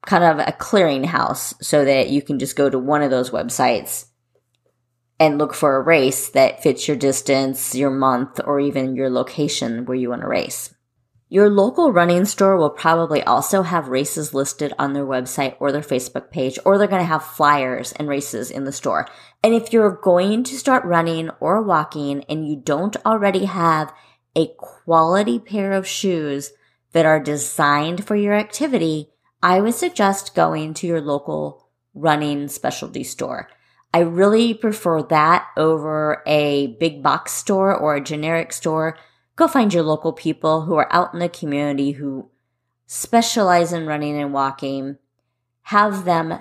kind 0.05 0.23
of 0.23 0.39
a 0.39 0.51
clearinghouse 0.51 1.53
so 1.63 1.85
that 1.85 2.09
you 2.09 2.21
can 2.21 2.39
just 2.39 2.55
go 2.55 2.69
to 2.69 2.79
one 2.79 3.01
of 3.01 3.11
those 3.11 3.31
websites 3.31 4.05
and 5.19 5.37
look 5.37 5.53
for 5.53 5.75
a 5.75 5.81
race 5.81 6.29
that 6.29 6.61
fits 6.61 6.87
your 6.87 6.97
distance, 6.97 7.73
your 7.73 7.89
month, 7.89 8.39
or 8.45 8.59
even 8.59 8.95
your 8.95 9.09
location 9.09 9.85
where 9.85 9.97
you 9.97 10.09
want 10.09 10.21
to 10.21 10.27
race. 10.27 10.73
Your 11.27 11.49
local 11.49 11.91
running 11.91 12.25
store 12.25 12.55
will 12.55 12.69
probably 12.69 13.23
also 13.23 13.63
have 13.63 13.87
races 13.87 14.33
listed 14.33 14.73
on 14.77 14.93
their 14.93 15.05
website 15.05 15.55
or 15.59 15.71
their 15.71 15.81
Facebook 15.81 16.29
page, 16.29 16.59
or 16.65 16.77
they're 16.77 16.87
going 16.87 17.01
to 17.01 17.05
have 17.05 17.23
flyers 17.23 17.93
and 17.93 18.07
races 18.07 18.51
in 18.51 18.63
the 18.63 18.71
store. 18.71 19.07
And 19.43 19.53
if 19.53 19.73
you're 19.73 19.99
going 20.03 20.43
to 20.43 20.57
start 20.57 20.85
running 20.85 21.31
or 21.39 21.63
walking 21.63 22.23
and 22.25 22.47
you 22.47 22.55
don't 22.55 22.95
already 23.05 23.45
have 23.45 23.91
a 24.35 24.53
quality 24.57 25.39
pair 25.39 25.71
of 25.71 25.87
shoes 25.87 26.51
that 26.91 27.05
are 27.05 27.19
designed 27.19 28.05
for 28.05 28.15
your 28.15 28.33
activity, 28.33 29.09
I 29.45 29.61
would 29.61 29.75
suggest 29.75 30.33
going 30.33 30.73
to 30.73 30.87
your 30.87 31.01
local 31.01 31.69
running 31.93 32.47
specialty 32.47 33.03
store. 33.03 33.47
I 33.93 33.99
really 33.99 34.55
prefer 34.55 35.03
that 35.03 35.45
over 35.55 36.23
a 36.25 36.75
big 36.79 37.03
box 37.03 37.33
store 37.33 37.77
or 37.77 37.95
a 37.95 38.03
generic 38.03 38.51
store. 38.51 38.97
Go 39.35 39.47
find 39.47 39.71
your 39.71 39.83
local 39.83 40.13
people 40.13 40.61
who 40.61 40.73
are 40.77 40.91
out 40.91 41.13
in 41.13 41.19
the 41.19 41.29
community 41.29 41.91
who 41.91 42.31
specialize 42.87 43.71
in 43.71 43.85
running 43.85 44.19
and 44.19 44.33
walking. 44.33 44.97
Have 45.61 46.05
them 46.05 46.39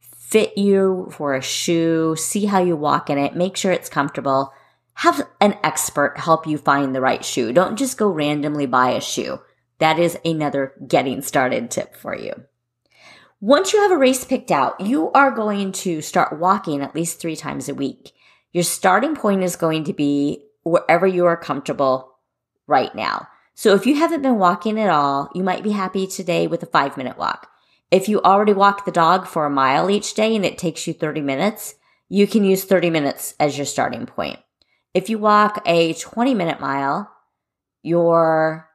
fit 0.00 0.56
you 0.56 1.10
for 1.12 1.34
a 1.34 1.42
shoe, 1.42 2.16
see 2.16 2.46
how 2.46 2.60
you 2.60 2.76
walk 2.76 3.10
in 3.10 3.18
it, 3.18 3.36
make 3.36 3.58
sure 3.58 3.72
it's 3.72 3.90
comfortable. 3.90 4.54
Have 4.94 5.28
an 5.42 5.58
expert 5.62 6.16
help 6.16 6.46
you 6.46 6.56
find 6.56 6.94
the 6.94 7.02
right 7.02 7.22
shoe. 7.22 7.52
Don't 7.52 7.76
just 7.76 7.98
go 7.98 8.08
randomly 8.08 8.64
buy 8.64 8.92
a 8.92 9.02
shoe. 9.02 9.38
That 9.78 9.98
is 9.98 10.18
another 10.24 10.74
getting 10.86 11.22
started 11.22 11.70
tip 11.70 11.94
for 11.94 12.16
you. 12.16 12.32
Once 13.40 13.72
you 13.72 13.80
have 13.80 13.92
a 13.92 13.96
race 13.96 14.24
picked 14.24 14.50
out, 14.50 14.80
you 14.80 15.12
are 15.12 15.30
going 15.30 15.70
to 15.70 16.00
start 16.00 16.38
walking 16.38 16.82
at 16.82 16.94
least 16.94 17.20
three 17.20 17.36
times 17.36 17.68
a 17.68 17.74
week. 17.74 18.12
Your 18.52 18.64
starting 18.64 19.14
point 19.14 19.44
is 19.44 19.54
going 19.54 19.84
to 19.84 19.92
be 19.92 20.44
wherever 20.64 21.06
you 21.06 21.24
are 21.26 21.36
comfortable 21.36 22.16
right 22.66 22.92
now. 22.94 23.28
So 23.54 23.74
if 23.74 23.86
you 23.86 23.94
haven't 23.96 24.22
been 24.22 24.38
walking 24.38 24.78
at 24.80 24.90
all, 24.90 25.30
you 25.34 25.42
might 25.42 25.62
be 25.62 25.70
happy 25.70 26.06
today 26.06 26.46
with 26.46 26.62
a 26.62 26.66
five 26.66 26.96
minute 26.96 27.16
walk. 27.16 27.48
If 27.90 28.08
you 28.08 28.20
already 28.22 28.52
walk 28.52 28.84
the 28.84 28.92
dog 28.92 29.26
for 29.26 29.46
a 29.46 29.50
mile 29.50 29.90
each 29.90 30.14
day 30.14 30.34
and 30.34 30.44
it 30.44 30.58
takes 30.58 30.86
you 30.86 30.92
30 30.92 31.20
minutes, 31.20 31.76
you 32.08 32.26
can 32.26 32.44
use 32.44 32.64
30 32.64 32.90
minutes 32.90 33.34
as 33.40 33.56
your 33.56 33.66
starting 33.66 34.06
point. 34.06 34.38
If 34.94 35.08
you 35.08 35.18
walk 35.18 35.62
a 35.64 35.94
20 35.94 36.34
minute 36.34 36.60
mile, 36.60 37.10
your 37.82 38.67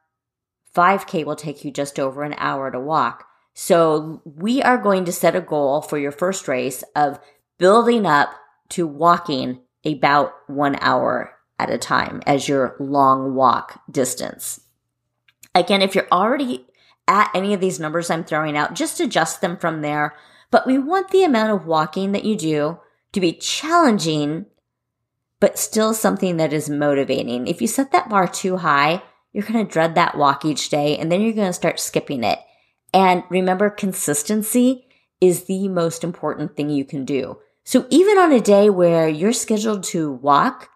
5K 0.74 1.24
will 1.24 1.36
take 1.36 1.64
you 1.64 1.70
just 1.70 1.98
over 1.98 2.22
an 2.22 2.34
hour 2.38 2.70
to 2.70 2.80
walk. 2.80 3.26
So 3.54 4.20
we 4.24 4.62
are 4.62 4.78
going 4.78 5.04
to 5.04 5.12
set 5.12 5.36
a 5.36 5.40
goal 5.40 5.80
for 5.80 5.98
your 5.98 6.12
first 6.12 6.48
race 6.48 6.82
of 6.96 7.20
building 7.58 8.04
up 8.04 8.34
to 8.70 8.86
walking 8.86 9.60
about 9.84 10.32
one 10.48 10.76
hour 10.80 11.34
at 11.58 11.70
a 11.70 11.78
time 11.78 12.20
as 12.26 12.48
your 12.48 12.74
long 12.80 13.34
walk 13.34 13.80
distance. 13.90 14.60
Again, 15.54 15.82
if 15.82 15.94
you're 15.94 16.08
already 16.10 16.66
at 17.06 17.30
any 17.34 17.54
of 17.54 17.60
these 17.60 17.78
numbers 17.78 18.10
I'm 18.10 18.24
throwing 18.24 18.56
out, 18.56 18.74
just 18.74 18.98
adjust 18.98 19.40
them 19.40 19.56
from 19.56 19.82
there. 19.82 20.16
But 20.50 20.66
we 20.66 20.78
want 20.78 21.10
the 21.10 21.22
amount 21.22 21.52
of 21.52 21.66
walking 21.66 22.12
that 22.12 22.24
you 22.24 22.36
do 22.36 22.80
to 23.12 23.20
be 23.20 23.32
challenging, 23.32 24.46
but 25.38 25.58
still 25.58 25.94
something 25.94 26.38
that 26.38 26.52
is 26.52 26.68
motivating. 26.68 27.46
If 27.46 27.60
you 27.60 27.68
set 27.68 27.92
that 27.92 28.08
bar 28.08 28.26
too 28.26 28.56
high, 28.56 29.02
you're 29.34 29.44
going 29.44 29.66
to 29.66 29.70
dread 29.70 29.96
that 29.96 30.16
walk 30.16 30.44
each 30.44 30.70
day 30.70 30.96
and 30.96 31.12
then 31.12 31.20
you're 31.20 31.34
going 31.34 31.48
to 31.48 31.52
start 31.52 31.80
skipping 31.80 32.24
it. 32.24 32.38
And 32.94 33.24
remember, 33.28 33.68
consistency 33.68 34.86
is 35.20 35.44
the 35.44 35.68
most 35.68 36.04
important 36.04 36.56
thing 36.56 36.70
you 36.70 36.84
can 36.84 37.04
do. 37.04 37.38
So 37.64 37.86
even 37.90 38.16
on 38.16 38.32
a 38.32 38.40
day 38.40 38.70
where 38.70 39.08
you're 39.08 39.32
scheduled 39.32 39.82
to 39.84 40.12
walk 40.12 40.70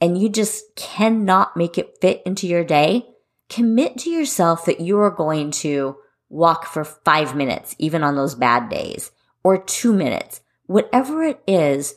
and 0.00 0.20
you 0.20 0.30
just 0.30 0.74
cannot 0.76 1.56
make 1.56 1.76
it 1.76 1.98
fit 2.00 2.22
into 2.24 2.48
your 2.48 2.64
day, 2.64 3.06
commit 3.50 3.98
to 3.98 4.10
yourself 4.10 4.64
that 4.64 4.80
you 4.80 4.98
are 4.98 5.10
going 5.10 5.50
to 5.50 5.96
walk 6.30 6.66
for 6.66 6.84
five 6.84 7.36
minutes, 7.36 7.76
even 7.78 8.02
on 8.02 8.16
those 8.16 8.34
bad 8.34 8.70
days, 8.70 9.10
or 9.44 9.62
two 9.62 9.92
minutes, 9.92 10.40
whatever 10.64 11.22
it 11.22 11.42
is. 11.46 11.96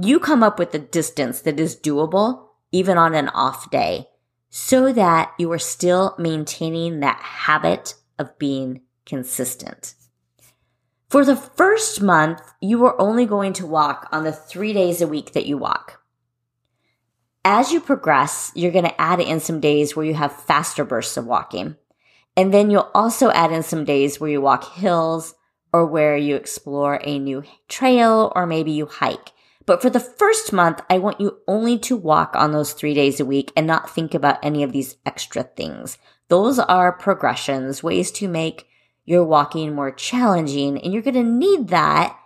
You 0.00 0.20
come 0.20 0.42
up 0.42 0.58
with 0.58 0.74
a 0.74 0.78
distance 0.78 1.40
that 1.40 1.58
is 1.58 1.76
doable, 1.76 2.48
even 2.70 2.98
on 2.98 3.14
an 3.14 3.28
off 3.30 3.70
day, 3.70 4.08
so 4.50 4.92
that 4.92 5.32
you 5.38 5.50
are 5.52 5.58
still 5.58 6.14
maintaining 6.18 7.00
that 7.00 7.20
habit 7.20 7.94
of 8.18 8.38
being 8.38 8.82
consistent. 9.04 9.94
For 11.08 11.24
the 11.24 11.36
first 11.36 12.02
month, 12.02 12.42
you 12.60 12.84
are 12.84 13.00
only 13.00 13.24
going 13.24 13.54
to 13.54 13.66
walk 13.66 14.08
on 14.12 14.24
the 14.24 14.32
three 14.32 14.72
days 14.72 15.00
a 15.00 15.06
week 15.06 15.32
that 15.32 15.46
you 15.46 15.56
walk. 15.56 16.02
As 17.44 17.72
you 17.72 17.80
progress, 17.80 18.52
you're 18.54 18.72
going 18.72 18.84
to 18.84 19.00
add 19.00 19.20
in 19.20 19.40
some 19.40 19.60
days 19.60 19.96
where 19.96 20.04
you 20.04 20.14
have 20.14 20.44
faster 20.44 20.84
bursts 20.84 21.16
of 21.16 21.24
walking. 21.24 21.76
And 22.36 22.52
then 22.52 22.70
you'll 22.70 22.90
also 22.94 23.30
add 23.30 23.52
in 23.52 23.62
some 23.62 23.84
days 23.84 24.20
where 24.20 24.30
you 24.30 24.40
walk 24.40 24.74
hills 24.74 25.34
or 25.72 25.86
where 25.86 26.16
you 26.16 26.36
explore 26.36 27.00
a 27.02 27.18
new 27.18 27.42
trail 27.68 28.30
or 28.36 28.46
maybe 28.46 28.72
you 28.72 28.86
hike. 28.86 29.32
But 29.68 29.82
for 29.82 29.90
the 29.90 30.00
first 30.00 30.50
month, 30.50 30.80
I 30.88 30.96
want 30.96 31.20
you 31.20 31.40
only 31.46 31.78
to 31.80 31.94
walk 31.94 32.34
on 32.34 32.52
those 32.52 32.72
three 32.72 32.94
days 32.94 33.20
a 33.20 33.26
week 33.26 33.52
and 33.54 33.66
not 33.66 33.90
think 33.90 34.14
about 34.14 34.42
any 34.42 34.62
of 34.62 34.72
these 34.72 34.96
extra 35.04 35.42
things. 35.42 35.98
Those 36.28 36.58
are 36.58 36.90
progressions, 36.90 37.82
ways 37.82 38.10
to 38.12 38.28
make 38.28 38.66
your 39.04 39.26
walking 39.26 39.74
more 39.74 39.90
challenging. 39.90 40.80
And 40.80 40.90
you're 40.90 41.02
going 41.02 41.12
to 41.16 41.22
need 41.22 41.68
that 41.68 42.18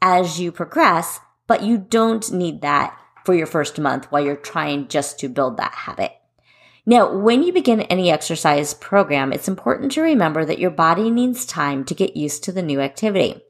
as 0.00 0.40
you 0.40 0.50
progress, 0.50 1.20
but 1.46 1.62
you 1.62 1.76
don't 1.76 2.32
need 2.32 2.62
that 2.62 2.98
for 3.22 3.34
your 3.34 3.46
first 3.46 3.78
month 3.78 4.10
while 4.10 4.24
you're 4.24 4.34
trying 4.34 4.88
just 4.88 5.20
to 5.20 5.28
build 5.28 5.58
that 5.58 5.74
habit. 5.74 6.12
Now, 6.86 7.14
when 7.14 7.42
you 7.42 7.52
begin 7.52 7.82
any 7.82 8.10
exercise 8.10 8.72
program, 8.72 9.30
it's 9.30 9.46
important 9.46 9.92
to 9.92 10.00
remember 10.00 10.46
that 10.46 10.58
your 10.58 10.70
body 10.70 11.10
needs 11.10 11.44
time 11.44 11.84
to 11.84 11.94
get 11.94 12.16
used 12.16 12.44
to 12.44 12.52
the 12.52 12.62
new 12.62 12.80
activity. 12.80 13.42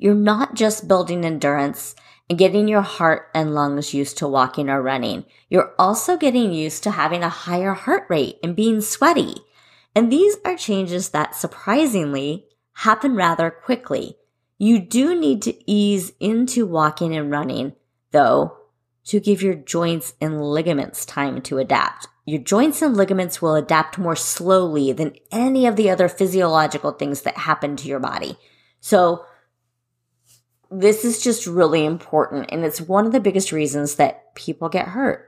You're 0.00 0.14
not 0.14 0.54
just 0.54 0.88
building 0.88 1.26
endurance 1.26 1.94
and 2.30 2.38
getting 2.38 2.68
your 2.68 2.80
heart 2.80 3.28
and 3.34 3.54
lungs 3.54 3.92
used 3.92 4.16
to 4.18 4.26
walking 4.26 4.70
or 4.70 4.80
running. 4.80 5.26
You're 5.50 5.74
also 5.78 6.16
getting 6.16 6.54
used 6.54 6.82
to 6.84 6.92
having 6.92 7.22
a 7.22 7.28
higher 7.28 7.74
heart 7.74 8.06
rate 8.08 8.38
and 8.42 8.56
being 8.56 8.80
sweaty. 8.80 9.34
And 9.94 10.10
these 10.10 10.38
are 10.42 10.56
changes 10.56 11.10
that 11.10 11.34
surprisingly 11.34 12.46
happen 12.72 13.14
rather 13.14 13.50
quickly. 13.50 14.16
You 14.56 14.78
do 14.78 15.14
need 15.14 15.42
to 15.42 15.70
ease 15.70 16.12
into 16.18 16.64
walking 16.64 17.14
and 17.14 17.30
running 17.30 17.74
though, 18.10 18.56
to 19.04 19.20
give 19.20 19.42
your 19.42 19.54
joints 19.54 20.14
and 20.18 20.40
ligaments 20.42 21.04
time 21.04 21.42
to 21.42 21.58
adapt. 21.58 22.08
Your 22.24 22.40
joints 22.40 22.80
and 22.80 22.96
ligaments 22.96 23.42
will 23.42 23.54
adapt 23.54 23.98
more 23.98 24.16
slowly 24.16 24.92
than 24.92 25.16
any 25.30 25.66
of 25.66 25.76
the 25.76 25.90
other 25.90 26.08
physiological 26.08 26.92
things 26.92 27.22
that 27.22 27.36
happen 27.36 27.76
to 27.76 27.88
your 27.88 28.00
body. 28.00 28.38
So, 28.80 29.24
this 30.70 31.04
is 31.04 31.22
just 31.22 31.46
really 31.46 31.84
important, 31.84 32.46
and 32.50 32.64
it's 32.64 32.80
one 32.80 33.06
of 33.06 33.12
the 33.12 33.20
biggest 33.20 33.52
reasons 33.52 33.96
that 33.96 34.34
people 34.34 34.68
get 34.68 34.88
hurt. 34.88 35.26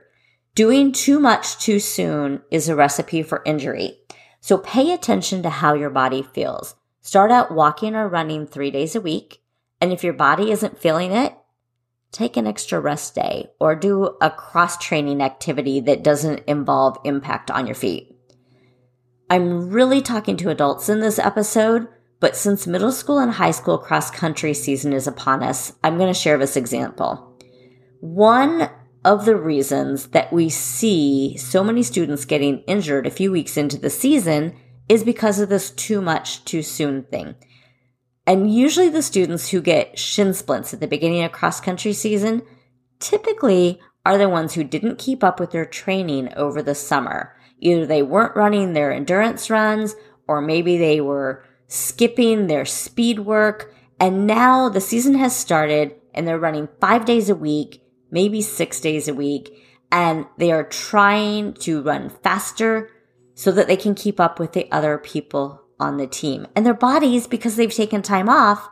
Doing 0.55 0.91
too 0.91 1.19
much 1.19 1.57
too 1.57 1.79
soon 1.79 2.41
is 2.51 2.69
a 2.69 2.75
recipe 2.75 3.23
for 3.23 3.41
injury. 3.45 3.97
So, 4.39 4.57
pay 4.57 4.93
attention 4.93 5.43
to 5.43 5.49
how 5.49 5.73
your 5.73 5.89
body 5.89 6.21
feels. 6.21 6.75
Start 7.01 7.31
out 7.31 7.53
walking 7.53 7.95
or 7.95 8.07
running 8.07 8.45
three 8.45 8.71
days 8.71 8.95
a 8.95 9.01
week, 9.01 9.41
and 9.81 9.91
if 9.91 10.03
your 10.03 10.13
body 10.13 10.51
isn't 10.51 10.79
feeling 10.79 11.11
it, 11.11 11.35
take 12.13 12.37
an 12.37 12.47
extra 12.47 12.79
rest 12.79 13.15
day 13.15 13.47
or 13.59 13.75
do 13.75 14.15
a 14.21 14.29
cross 14.29 14.77
training 14.77 15.21
activity 15.21 15.81
that 15.81 16.03
doesn't 16.03 16.43
involve 16.47 16.97
impact 17.03 17.51
on 17.51 17.65
your 17.65 17.75
feet. 17.75 18.15
I'm 19.29 19.71
really 19.71 20.01
talking 20.01 20.37
to 20.37 20.49
adults 20.49 20.87
in 20.87 20.99
this 20.99 21.19
episode, 21.19 21.87
but 22.23 22.37
since 22.37 22.65
middle 22.65 22.93
school 22.93 23.19
and 23.19 23.33
high 23.33 23.51
school 23.51 23.77
cross 23.77 24.09
country 24.09 24.53
season 24.53 24.93
is 24.93 25.07
upon 25.07 25.43
us, 25.43 25.73
I'm 25.83 25.97
going 25.97 26.07
to 26.07 26.17
share 26.17 26.37
this 26.37 26.55
example. 26.55 27.37
One 27.99 28.69
of 29.03 29.25
the 29.25 29.35
reasons 29.35 30.07
that 30.11 30.31
we 30.31 30.47
see 30.47 31.35
so 31.35 31.65
many 31.65 31.83
students 31.83 32.23
getting 32.23 32.59
injured 32.59 33.05
a 33.05 33.11
few 33.11 33.29
weeks 33.29 33.57
into 33.57 33.77
the 33.77 33.89
season 33.89 34.55
is 34.87 35.03
because 35.03 35.41
of 35.41 35.49
this 35.49 35.69
too 35.69 35.99
much 35.99 36.45
too 36.45 36.61
soon 36.61 37.03
thing. 37.03 37.35
And 38.25 38.55
usually 38.55 38.87
the 38.87 39.01
students 39.01 39.49
who 39.49 39.59
get 39.59 39.99
shin 39.99 40.33
splints 40.33 40.73
at 40.73 40.79
the 40.79 40.87
beginning 40.87 41.25
of 41.25 41.33
cross 41.33 41.59
country 41.59 41.91
season 41.91 42.41
typically 42.99 43.81
are 44.05 44.17
the 44.17 44.29
ones 44.29 44.53
who 44.53 44.63
didn't 44.63 44.97
keep 44.97 45.25
up 45.25 45.41
with 45.41 45.51
their 45.51 45.65
training 45.65 46.33
over 46.37 46.63
the 46.63 46.73
summer. 46.73 47.35
Either 47.59 47.85
they 47.85 48.01
weren't 48.01 48.37
running 48.37 48.71
their 48.71 48.93
endurance 48.93 49.49
runs 49.49 49.93
or 50.25 50.39
maybe 50.39 50.77
they 50.77 51.01
were 51.01 51.43
skipping 51.73 52.45
their 52.45 52.65
speed 52.65 53.19
work. 53.19 53.73
And 53.99 54.27
now 54.27 54.69
the 54.69 54.79
season 54.79 55.15
has 55.15 55.35
started 55.35 55.95
and 56.13 56.27
they're 56.27 56.37
running 56.37 56.69
five 56.79 57.03
days 57.05 57.29
a 57.31 57.35
week, 57.35 57.81
maybe 58.11 58.43
six 58.43 58.79
days 58.79 59.07
a 59.07 59.13
week, 59.13 59.51
and 59.91 60.27
they 60.37 60.51
are 60.51 60.63
trying 60.63 61.53
to 61.53 61.81
run 61.81 62.09
faster 62.09 62.91
so 63.33 63.51
that 63.51 63.65
they 63.65 63.75
can 63.75 63.95
keep 63.95 64.19
up 64.19 64.37
with 64.37 64.53
the 64.53 64.71
other 64.71 64.99
people 64.99 65.63
on 65.79 65.97
the 65.97 66.05
team. 66.05 66.45
And 66.55 66.63
their 66.63 66.75
bodies, 66.75 67.25
because 67.25 67.55
they've 67.55 67.73
taken 67.73 68.03
time 68.03 68.29
off, 68.29 68.69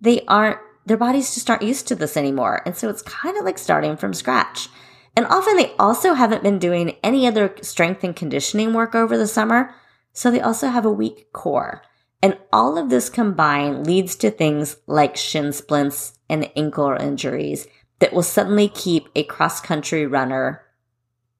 they 0.00 0.24
aren't, 0.24 0.58
their 0.86 0.96
bodies 0.96 1.34
just 1.34 1.50
aren't 1.50 1.62
used 1.62 1.86
to 1.88 1.94
this 1.94 2.16
anymore. 2.16 2.62
And 2.64 2.74
so 2.74 2.88
it's 2.88 3.02
kind 3.02 3.36
of 3.36 3.44
like 3.44 3.58
starting 3.58 3.98
from 3.98 4.14
scratch. 4.14 4.70
And 5.14 5.26
often 5.26 5.58
they 5.58 5.74
also 5.78 6.14
haven't 6.14 6.42
been 6.42 6.58
doing 6.58 6.96
any 7.02 7.26
other 7.26 7.54
strength 7.60 8.04
and 8.04 8.16
conditioning 8.16 8.72
work 8.72 8.94
over 8.94 9.18
the 9.18 9.26
summer. 9.26 9.74
So 10.14 10.30
they 10.30 10.40
also 10.40 10.68
have 10.68 10.86
a 10.86 10.90
weak 10.90 11.30
core. 11.34 11.82
And 12.20 12.36
all 12.52 12.76
of 12.76 12.90
this 12.90 13.08
combined 13.08 13.86
leads 13.86 14.16
to 14.16 14.30
things 14.30 14.76
like 14.86 15.16
shin 15.16 15.52
splints 15.52 16.18
and 16.28 16.50
ankle 16.56 16.96
injuries 16.98 17.66
that 18.00 18.12
will 18.12 18.22
suddenly 18.22 18.68
keep 18.68 19.08
a 19.14 19.24
cross 19.24 19.60
country 19.60 20.06
runner 20.06 20.62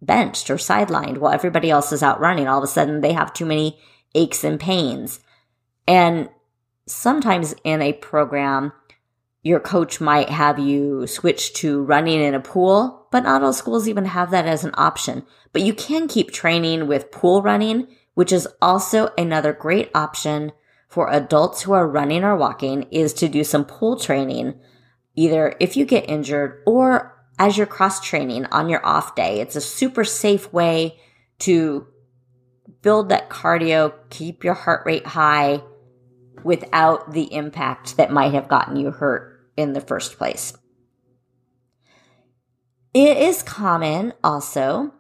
benched 0.01 0.51
or 0.51 0.57
sidelined 0.57 1.19
while 1.19 1.33
everybody 1.33 1.71
else 1.71 1.93
is 1.93 2.03
out 2.03 2.21
running. 2.21 2.47
All 2.47 2.59
of 2.59 2.64
a 2.64 2.69
sudden 2.69 3.01
they 3.01 3.12
have 3.12 3.33
too 3.33 3.47
many 3.47 3.79
aches 4.14 4.45
and 4.45 4.61
pains. 4.61 5.21
And 5.87 6.29
sometimes 6.87 7.55
in 7.64 7.83
a 7.83 7.93
program, 7.93 8.73
your 9.43 9.61
coach 9.61 10.01
might 10.01 10.31
have 10.31 10.59
you 10.59 11.07
switch 11.07 11.55
to 11.55 11.83
running 11.83 12.21
in 12.21 12.35
a 12.35 12.41
pool, 12.41 13.07
but 13.11 13.25
not 13.25 13.43
all 13.43 13.53
schools 13.53 13.88
even 13.88 14.05
have 14.05 14.31
that 14.31 14.47
as 14.47 14.64
an 14.64 14.73
option. 14.75 15.25
But 15.53 15.62
you 15.62 15.75
can 15.75 16.07
keep 16.07 16.31
training 16.31 16.87
with 16.87 17.11
pool 17.11 17.43
running, 17.43 17.88
which 18.14 18.33
is 18.33 18.49
also 18.61 19.11
another 19.17 19.53
great 19.53 19.91
option 19.95 20.53
for 20.88 21.12
adults 21.12 21.62
who 21.62 21.72
are 21.72 21.87
running 21.87 22.24
or 22.24 22.37
walking 22.37 22.85
is 22.90 23.12
to 23.14 23.29
do 23.29 23.44
some 23.44 23.64
pool 23.64 23.96
training, 23.98 24.59
either 25.14 25.55
if 25.61 25.77
you 25.77 25.85
get 25.85 26.09
injured 26.09 26.62
or 26.66 27.14
as 27.38 27.57
you're 27.57 27.66
cross 27.66 28.01
training 28.01 28.46
on 28.46 28.68
your 28.68 28.85
off 28.85 29.14
day. 29.14 29.40
It's 29.40 29.55
a 29.57 29.61
super 29.61 30.05
safe 30.05 30.53
way 30.53 30.98
to 31.40 31.87
build 32.83 33.11
that 33.11 33.29
cardio, 33.29 33.92
keep 34.11 34.42
your 34.42 34.55
heart 34.55 34.85
rate 34.87 35.07
high 35.07 35.62
without 36.42 37.12
the 37.12 37.33
impact 37.33 37.96
that 37.96 38.12
might 38.12 38.33
have 38.33 38.48
gotten 38.48 38.77
you 38.77 38.90
hurt 38.90 39.51
in 39.57 39.72
the 39.72 39.81
first 39.81 40.16
place. 40.16 40.57
It 42.94 43.18
is 43.18 43.42
common 43.42 44.14
also 44.24 44.94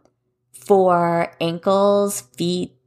for 0.52 1.32
ankles, 1.40 2.20
feet, 2.20 2.77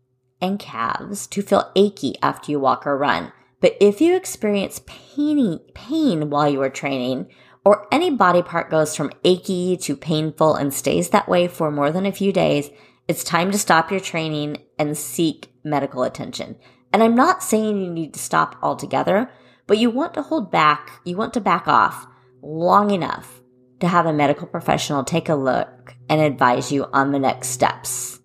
and 0.41 0.60
calves 0.60 1.27
to 1.27 1.41
feel 1.41 1.71
achy 1.75 2.15
after 2.21 2.51
you 2.51 2.60
walk 2.60 2.86
or 2.88 2.97
run. 2.97 3.32
But 3.60 3.77
if 3.80 4.01
you 4.01 4.15
experience 4.15 4.82
pain, 4.88 5.60
pain 5.73 6.30
while 6.30 6.49
you 6.49 6.62
are 6.62 6.69
training, 6.69 7.27
or 7.63 7.88
any 7.91 8.10
body 8.10 8.41
part 8.41 8.71
goes 8.71 8.95
from 8.95 9.12
achy 9.23 9.77
to 9.77 9.95
painful 9.95 10.56
and 10.56 10.73
stays 10.73 11.10
that 11.10 11.30
way 11.30 11.47
for 11.47 11.69
more 11.69 11.91
than 11.91 12.06
a 12.06 12.12
few 12.12 12.34
days, 12.34 12.71
it's 13.08 13.23
time 13.23 13.51
to 13.51 13.60
stop 13.60 13.91
your 13.91 13.99
training 13.99 14.58
and 14.80 14.97
seek 14.97 15.54
medical 15.63 16.04
attention. 16.04 16.56
And 16.91 17.04
I'm 17.04 17.15
not 17.15 17.43
saying 17.43 17.82
you 17.82 17.91
need 17.91 18.13
to 18.15 18.19
stop 18.19 18.58
altogether, 18.63 19.30
but 19.67 19.77
you 19.77 19.89
want 19.89 20.13
to 20.15 20.23
hold 20.23 20.51
back, 20.51 20.99
you 21.04 21.15
want 21.15 21.34
to 21.36 21.41
back 21.41 21.67
off 21.67 22.08
long 22.41 22.89
enough 22.89 23.41
to 23.80 23.88
have 23.88 24.06
a 24.06 24.13
medical 24.13 24.47
professional 24.47 25.04
take 25.04 25.30
a 25.30 25.36
look 25.36 25.95
and 26.10 26.21
advise 26.21 26.71
you 26.71 26.86
on 26.93 27.12
the 27.12 27.19
next 27.19 27.49
steps. 27.49 28.20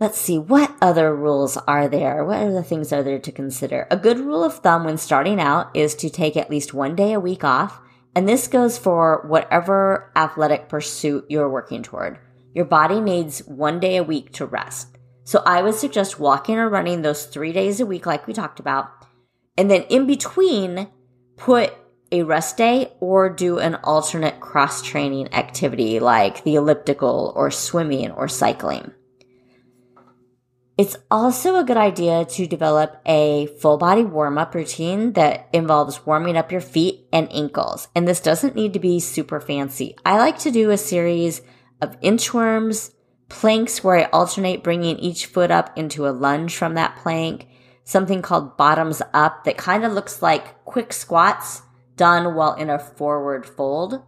Let's 0.00 0.20
see, 0.20 0.38
what 0.38 0.76
other 0.80 1.12
rules 1.12 1.56
are 1.56 1.88
there? 1.88 2.24
What 2.24 2.38
other 2.38 2.62
things 2.62 2.92
are 2.92 3.02
there 3.02 3.18
to 3.18 3.32
consider? 3.32 3.88
A 3.90 3.96
good 3.96 4.20
rule 4.20 4.44
of 4.44 4.54
thumb 4.54 4.84
when 4.84 4.96
starting 4.96 5.40
out 5.40 5.76
is 5.76 5.96
to 5.96 6.08
take 6.08 6.36
at 6.36 6.50
least 6.50 6.72
one 6.72 6.94
day 6.94 7.14
a 7.14 7.20
week 7.20 7.42
off, 7.42 7.80
and 8.14 8.28
this 8.28 8.46
goes 8.46 8.78
for 8.78 9.24
whatever 9.26 10.12
athletic 10.14 10.68
pursuit 10.68 11.26
you're 11.28 11.50
working 11.50 11.82
toward. 11.82 12.20
Your 12.54 12.64
body 12.64 13.00
needs 13.00 13.40
one 13.40 13.80
day 13.80 13.96
a 13.96 14.04
week 14.04 14.32
to 14.34 14.46
rest. 14.46 14.98
So 15.24 15.42
I 15.44 15.62
would 15.62 15.74
suggest 15.74 16.20
walking 16.20 16.58
or 16.58 16.68
running 16.68 17.02
those 17.02 17.26
three 17.26 17.52
days 17.52 17.80
a 17.80 17.86
week, 17.86 18.06
like 18.06 18.28
we 18.28 18.32
talked 18.32 18.60
about, 18.60 19.04
and 19.56 19.68
then 19.68 19.82
in 19.88 20.06
between, 20.06 20.86
put 21.36 21.74
a 22.12 22.22
rest 22.22 22.56
day 22.56 22.92
or 23.00 23.28
do 23.28 23.58
an 23.58 23.74
alternate 23.82 24.38
cross 24.38 24.80
training 24.80 25.34
activity 25.34 25.98
like 25.98 26.44
the 26.44 26.54
elliptical 26.54 27.32
or 27.34 27.50
swimming 27.50 28.12
or 28.12 28.28
cycling. 28.28 28.92
It's 30.78 30.96
also 31.10 31.56
a 31.56 31.64
good 31.64 31.76
idea 31.76 32.24
to 32.24 32.46
develop 32.46 33.00
a 33.04 33.48
full 33.60 33.78
body 33.78 34.04
warm 34.04 34.38
up 34.38 34.54
routine 34.54 35.14
that 35.14 35.48
involves 35.52 36.06
warming 36.06 36.36
up 36.36 36.52
your 36.52 36.60
feet 36.60 37.08
and 37.12 37.26
ankles. 37.32 37.88
And 37.96 38.06
this 38.06 38.20
doesn't 38.20 38.54
need 38.54 38.74
to 38.74 38.78
be 38.78 39.00
super 39.00 39.40
fancy. 39.40 39.96
I 40.06 40.18
like 40.18 40.38
to 40.40 40.52
do 40.52 40.70
a 40.70 40.76
series 40.78 41.42
of 41.82 42.00
inchworms, 42.00 42.92
planks 43.28 43.82
where 43.82 43.96
I 43.96 44.04
alternate 44.04 44.62
bringing 44.62 45.00
each 45.00 45.26
foot 45.26 45.50
up 45.50 45.76
into 45.76 46.06
a 46.06 46.14
lunge 46.14 46.54
from 46.54 46.74
that 46.74 46.94
plank, 46.94 47.48
something 47.82 48.22
called 48.22 48.56
bottoms 48.56 49.02
up 49.12 49.42
that 49.46 49.56
kind 49.56 49.84
of 49.84 49.94
looks 49.94 50.22
like 50.22 50.64
quick 50.64 50.92
squats 50.92 51.62
done 51.96 52.36
while 52.36 52.54
in 52.54 52.70
a 52.70 52.78
forward 52.78 53.44
fold, 53.44 54.00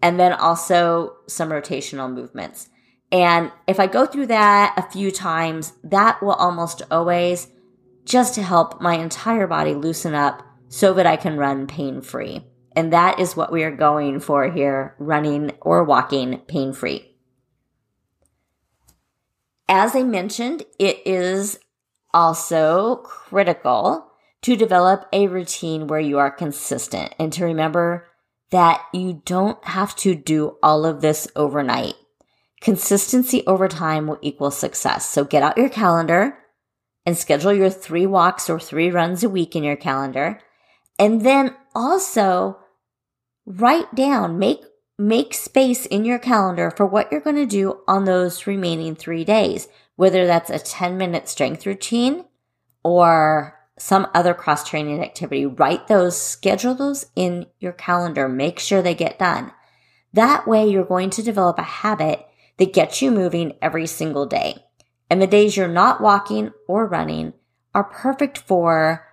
and 0.00 0.18
then 0.18 0.32
also 0.32 1.16
some 1.26 1.50
rotational 1.50 2.10
movements. 2.10 2.70
And 3.12 3.52
if 3.66 3.78
I 3.78 3.86
go 3.86 4.06
through 4.06 4.26
that 4.26 4.74
a 4.76 4.90
few 4.90 5.10
times, 5.10 5.72
that 5.84 6.22
will 6.22 6.32
almost 6.32 6.82
always 6.90 7.48
just 8.04 8.34
to 8.34 8.42
help 8.42 8.80
my 8.80 8.94
entire 8.94 9.46
body 9.46 9.74
loosen 9.74 10.14
up 10.14 10.42
so 10.68 10.94
that 10.94 11.06
I 11.06 11.16
can 11.16 11.36
run 11.36 11.66
pain 11.66 12.00
free. 12.00 12.44
And 12.74 12.92
that 12.92 13.18
is 13.18 13.36
what 13.36 13.52
we 13.52 13.62
are 13.62 13.74
going 13.74 14.20
for 14.20 14.50
here, 14.50 14.94
running 14.98 15.52
or 15.60 15.82
walking 15.84 16.38
pain 16.46 16.72
free. 16.72 17.16
As 19.68 19.96
I 19.96 20.02
mentioned, 20.02 20.64
it 20.78 21.00
is 21.06 21.58
also 22.12 22.96
critical 22.96 24.12
to 24.42 24.56
develop 24.56 25.06
a 25.12 25.26
routine 25.26 25.86
where 25.86 26.00
you 26.00 26.18
are 26.18 26.30
consistent 26.30 27.14
and 27.18 27.32
to 27.32 27.44
remember 27.44 28.06
that 28.50 28.82
you 28.92 29.22
don't 29.24 29.62
have 29.64 29.96
to 29.96 30.14
do 30.14 30.56
all 30.62 30.86
of 30.86 31.00
this 31.00 31.26
overnight. 31.34 31.94
Consistency 32.60 33.44
over 33.46 33.68
time 33.68 34.06
will 34.06 34.18
equal 34.22 34.50
success. 34.50 35.08
So 35.08 35.24
get 35.24 35.42
out 35.42 35.58
your 35.58 35.68
calendar 35.68 36.38
and 37.04 37.16
schedule 37.16 37.52
your 37.52 37.70
three 37.70 38.06
walks 38.06 38.50
or 38.50 38.58
three 38.58 38.90
runs 38.90 39.22
a 39.22 39.28
week 39.28 39.54
in 39.54 39.62
your 39.62 39.76
calendar. 39.76 40.40
And 40.98 41.20
then 41.20 41.54
also 41.74 42.58
write 43.44 43.94
down, 43.94 44.38
make, 44.38 44.64
make 44.98 45.34
space 45.34 45.86
in 45.86 46.04
your 46.04 46.18
calendar 46.18 46.70
for 46.70 46.86
what 46.86 47.12
you're 47.12 47.20
going 47.20 47.36
to 47.36 47.46
do 47.46 47.80
on 47.86 48.04
those 48.04 48.46
remaining 48.46 48.96
three 48.96 49.24
days, 49.24 49.68
whether 49.96 50.26
that's 50.26 50.50
a 50.50 50.58
10 50.58 50.96
minute 50.96 51.28
strength 51.28 51.66
routine 51.66 52.24
or 52.82 53.56
some 53.78 54.06
other 54.14 54.32
cross 54.32 54.68
training 54.68 55.02
activity. 55.02 55.44
Write 55.44 55.86
those, 55.86 56.20
schedule 56.20 56.74
those 56.74 57.06
in 57.14 57.46
your 57.60 57.72
calendar. 57.72 58.28
Make 58.28 58.58
sure 58.58 58.80
they 58.80 58.94
get 58.94 59.18
done. 59.18 59.52
That 60.12 60.48
way 60.48 60.66
you're 60.66 60.84
going 60.84 61.10
to 61.10 61.22
develop 61.22 61.58
a 61.58 61.62
habit 61.62 62.26
that 62.58 62.72
gets 62.72 63.02
you 63.02 63.10
moving 63.10 63.54
every 63.60 63.86
single 63.86 64.26
day. 64.26 64.64
And 65.08 65.20
the 65.20 65.26
days 65.26 65.56
you're 65.56 65.68
not 65.68 66.00
walking 66.00 66.52
or 66.66 66.86
running 66.86 67.32
are 67.74 67.84
perfect 67.84 68.38
for 68.38 69.06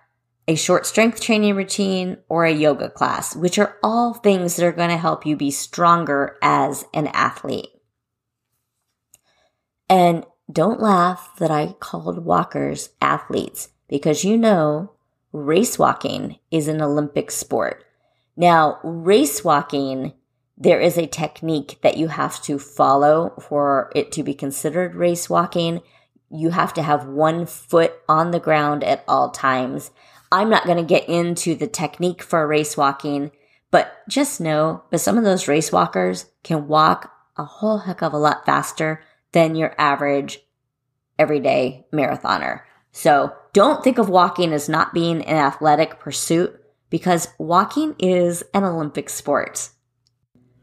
a 0.46 0.54
short 0.54 0.86
strength 0.86 1.20
training 1.20 1.54
routine 1.54 2.18
or 2.28 2.44
a 2.44 2.52
yoga 2.52 2.90
class, 2.90 3.34
which 3.34 3.58
are 3.58 3.76
all 3.82 4.14
things 4.14 4.56
that 4.56 4.66
are 4.66 4.72
going 4.72 4.90
to 4.90 4.96
help 4.96 5.24
you 5.24 5.36
be 5.36 5.50
stronger 5.50 6.36
as 6.42 6.84
an 6.92 7.06
athlete. 7.08 7.68
And 9.88 10.24
don't 10.50 10.80
laugh 10.80 11.30
that 11.38 11.50
I 11.50 11.74
called 11.80 12.24
walkers 12.24 12.90
athletes 13.00 13.70
because 13.88 14.24
you 14.24 14.36
know 14.36 14.92
race 15.32 15.78
walking 15.78 16.38
is 16.50 16.68
an 16.68 16.82
Olympic 16.82 17.30
sport. 17.30 17.84
Now, 18.36 18.80
race 18.82 19.44
walking 19.44 20.12
there 20.56 20.80
is 20.80 20.96
a 20.96 21.06
technique 21.06 21.78
that 21.82 21.96
you 21.96 22.08
have 22.08 22.40
to 22.42 22.58
follow 22.58 23.34
for 23.40 23.90
it 23.94 24.12
to 24.12 24.22
be 24.22 24.34
considered 24.34 24.94
race 24.94 25.28
walking. 25.28 25.82
You 26.30 26.50
have 26.50 26.72
to 26.74 26.82
have 26.82 27.06
one 27.06 27.46
foot 27.46 27.94
on 28.08 28.30
the 28.30 28.40
ground 28.40 28.84
at 28.84 29.04
all 29.08 29.30
times. 29.30 29.90
I'm 30.30 30.50
not 30.50 30.64
going 30.64 30.78
to 30.78 30.84
get 30.84 31.08
into 31.08 31.54
the 31.54 31.66
technique 31.66 32.22
for 32.22 32.46
race 32.46 32.76
walking, 32.76 33.32
but 33.70 33.92
just 34.08 34.40
know 34.40 34.84
that 34.90 34.98
some 34.98 35.18
of 35.18 35.24
those 35.24 35.48
race 35.48 35.72
walkers 35.72 36.26
can 36.42 36.68
walk 36.68 37.12
a 37.36 37.44
whole 37.44 37.78
heck 37.78 38.02
of 38.02 38.12
a 38.12 38.18
lot 38.18 38.46
faster 38.46 39.02
than 39.32 39.56
your 39.56 39.74
average 39.78 40.40
everyday 41.18 41.86
marathoner. 41.92 42.60
So 42.92 43.32
don't 43.52 43.82
think 43.82 43.98
of 43.98 44.08
walking 44.08 44.52
as 44.52 44.68
not 44.68 44.94
being 44.94 45.22
an 45.22 45.36
athletic 45.36 45.98
pursuit 45.98 46.60
because 46.90 47.28
walking 47.38 47.96
is 47.98 48.44
an 48.54 48.62
Olympic 48.62 49.10
sport. 49.10 49.70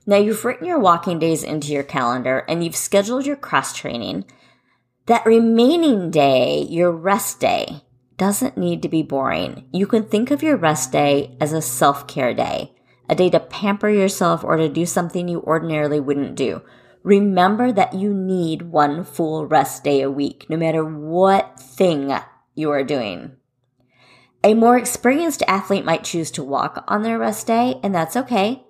Now 0.05 0.17
you've 0.17 0.43
written 0.43 0.67
your 0.67 0.79
walking 0.79 1.19
days 1.19 1.43
into 1.43 1.71
your 1.71 1.83
calendar 1.83 2.39
and 2.47 2.63
you've 2.63 2.75
scheduled 2.75 3.25
your 3.25 3.35
cross 3.35 3.75
training. 3.75 4.25
That 5.05 5.25
remaining 5.25 6.09
day, 6.09 6.63
your 6.63 6.91
rest 6.91 7.39
day, 7.39 7.83
doesn't 8.17 8.57
need 8.57 8.81
to 8.83 8.89
be 8.89 9.03
boring. 9.03 9.67
You 9.71 9.87
can 9.87 10.03
think 10.03 10.31
of 10.31 10.43
your 10.43 10.57
rest 10.57 10.91
day 10.91 11.35
as 11.39 11.53
a 11.53 11.61
self 11.61 12.07
care 12.07 12.33
day, 12.33 12.73
a 13.09 13.15
day 13.15 13.29
to 13.29 13.39
pamper 13.39 13.89
yourself 13.89 14.43
or 14.43 14.57
to 14.57 14.69
do 14.69 14.85
something 14.85 15.27
you 15.27 15.41
ordinarily 15.41 15.99
wouldn't 15.99 16.35
do. 16.35 16.61
Remember 17.03 17.71
that 17.71 17.95
you 17.95 18.13
need 18.13 18.61
one 18.63 19.03
full 19.03 19.47
rest 19.47 19.83
day 19.83 20.01
a 20.01 20.11
week, 20.11 20.45
no 20.49 20.57
matter 20.57 20.85
what 20.85 21.59
thing 21.59 22.13
you 22.53 22.69
are 22.69 22.83
doing. 22.83 23.37
A 24.43 24.53
more 24.53 24.77
experienced 24.77 25.43
athlete 25.47 25.85
might 25.85 26.03
choose 26.03 26.31
to 26.31 26.43
walk 26.43 26.83
on 26.87 27.01
their 27.01 27.17
rest 27.17 27.47
day, 27.47 27.79
and 27.83 27.93
that's 27.93 28.15
okay 28.15 28.63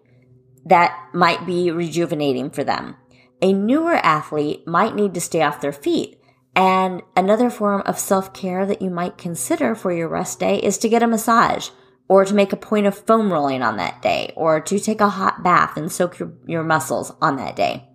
that 0.66 1.10
might 1.14 1.46
be 1.46 1.72
rejuvenating 1.72 2.50
for 2.50 2.64
them. 2.64 2.96
A 3.42 3.54
newer 3.54 3.96
athlete 3.96 4.68
might 4.68 4.96
need 4.96 5.14
to 5.16 5.22
stay 5.22 5.42
off 5.42 5.62
their 5.62 5.74
feet. 5.74 6.20
And 6.56 7.02
another 7.16 7.50
form 7.50 7.82
of 7.86 7.98
self 7.98 8.34
care 8.34 8.66
that 8.66 8.82
you 8.82 8.90
might 8.90 9.18
consider 9.18 9.74
for 9.74 9.92
your 9.92 10.10
rest 10.10 10.40
day 10.40 10.58
is 10.58 10.78
to 10.80 10.90
get 10.90 11.04
a 11.04 11.08
massage 11.08 11.70
or 12.10 12.26
to 12.26 12.34
make 12.34 12.52
a 12.52 12.58
point 12.58 12.86
of 12.86 12.98
foam 12.98 13.32
rolling 13.32 13.62
on 13.62 13.78
that 13.78 14.02
day 14.02 14.34
or 14.36 14.60
to 14.60 14.80
take 14.80 15.00
a 15.00 15.10
hot 15.10 15.44
bath 15.44 15.78
and 15.78 15.92
soak 15.92 16.20
your, 16.20 16.34
your 16.46 16.64
muscles 16.64 17.14
on 17.22 17.38
that 17.38 17.56
day. 17.56 17.88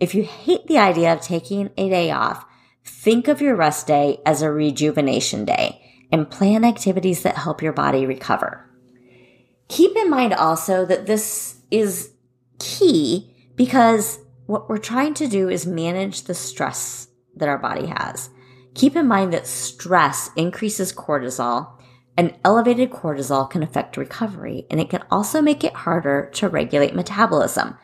If 0.00 0.14
you 0.14 0.22
hate 0.22 0.66
the 0.66 0.78
idea 0.78 1.12
of 1.12 1.20
taking 1.20 1.70
a 1.76 1.90
day 1.90 2.10
off, 2.10 2.46
think 2.84 3.28
of 3.28 3.42
your 3.42 3.54
rest 3.54 3.86
day 3.86 4.20
as 4.24 4.40
a 4.40 4.50
rejuvenation 4.50 5.44
day 5.44 5.82
and 6.10 6.30
plan 6.30 6.64
activities 6.64 7.22
that 7.22 7.36
help 7.36 7.62
your 7.62 7.74
body 7.74 8.06
recover. 8.06 8.64
Keep 9.68 9.96
in 9.96 10.08
mind 10.08 10.32
also 10.32 10.86
that 10.86 11.06
this 11.06 11.57
is 11.70 12.12
key 12.58 13.34
because 13.54 14.20
what 14.46 14.68
we're 14.68 14.78
trying 14.78 15.14
to 15.14 15.28
do 15.28 15.48
is 15.48 15.66
manage 15.66 16.22
the 16.22 16.34
stress 16.34 17.08
that 17.36 17.48
our 17.48 17.58
body 17.58 17.86
has. 17.86 18.30
Keep 18.74 18.96
in 18.96 19.06
mind 19.06 19.32
that 19.32 19.46
stress 19.46 20.30
increases 20.36 20.92
cortisol 20.92 21.78
and 22.16 22.34
elevated 22.44 22.90
cortisol 22.90 23.48
can 23.48 23.62
affect 23.62 23.96
recovery 23.96 24.66
and 24.70 24.80
it 24.80 24.90
can 24.90 25.04
also 25.10 25.42
make 25.42 25.64
it 25.64 25.74
harder 25.74 26.30
to 26.34 26.48
regulate 26.48 26.94
metabolism. 26.94 27.76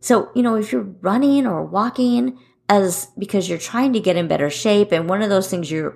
So, 0.00 0.30
you 0.34 0.42
know, 0.42 0.56
if 0.56 0.72
you're 0.72 0.94
running 1.00 1.46
or 1.46 1.64
walking 1.64 2.38
as 2.68 3.08
because 3.18 3.48
you're 3.48 3.58
trying 3.58 3.92
to 3.92 4.00
get 4.00 4.16
in 4.16 4.28
better 4.28 4.50
shape 4.50 4.92
and 4.92 5.08
one 5.08 5.22
of 5.22 5.30
those 5.30 5.50
things 5.50 5.70
you 5.70 5.94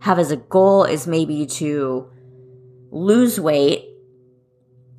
have 0.00 0.18
as 0.18 0.30
a 0.30 0.36
goal 0.36 0.84
is 0.84 1.06
maybe 1.06 1.46
to 1.46 2.10
lose 2.90 3.40
weight, 3.40 3.88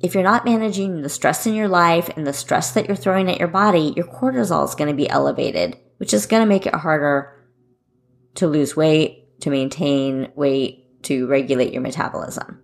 if 0.06 0.14
you're 0.14 0.22
not 0.22 0.44
managing 0.44 1.02
the 1.02 1.08
stress 1.08 1.46
in 1.46 1.54
your 1.54 1.66
life 1.66 2.08
and 2.16 2.24
the 2.24 2.32
stress 2.32 2.70
that 2.72 2.86
you're 2.86 2.96
throwing 2.96 3.28
at 3.28 3.40
your 3.40 3.48
body, 3.48 3.92
your 3.96 4.06
cortisol 4.06 4.64
is 4.64 4.76
going 4.76 4.88
to 4.88 4.94
be 4.94 5.10
elevated, 5.10 5.76
which 5.96 6.14
is 6.14 6.26
going 6.26 6.42
to 6.42 6.48
make 6.48 6.64
it 6.64 6.74
harder 6.74 7.44
to 8.36 8.46
lose 8.46 8.76
weight, 8.76 9.40
to 9.40 9.50
maintain 9.50 10.30
weight, 10.36 11.02
to 11.02 11.26
regulate 11.26 11.72
your 11.72 11.82
metabolism. 11.82 12.60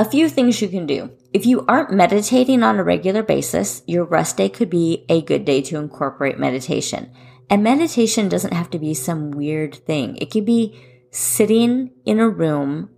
A 0.00 0.04
few 0.04 0.28
things 0.28 0.60
you 0.60 0.68
can 0.68 0.86
do. 0.86 1.12
If 1.32 1.46
you 1.46 1.64
aren't 1.68 1.92
meditating 1.92 2.64
on 2.64 2.80
a 2.80 2.84
regular 2.84 3.22
basis, 3.22 3.82
your 3.86 4.04
rest 4.04 4.36
day 4.36 4.48
could 4.48 4.68
be 4.68 5.06
a 5.08 5.22
good 5.22 5.44
day 5.44 5.62
to 5.62 5.78
incorporate 5.78 6.38
meditation. 6.38 7.12
And 7.48 7.62
meditation 7.62 8.28
doesn't 8.28 8.54
have 8.54 8.70
to 8.70 8.80
be 8.80 8.92
some 8.92 9.30
weird 9.30 9.76
thing. 9.86 10.16
It 10.16 10.32
could 10.32 10.46
be 10.46 10.80
sitting 11.12 11.92
in 12.04 12.18
a 12.18 12.28
room 12.28 12.90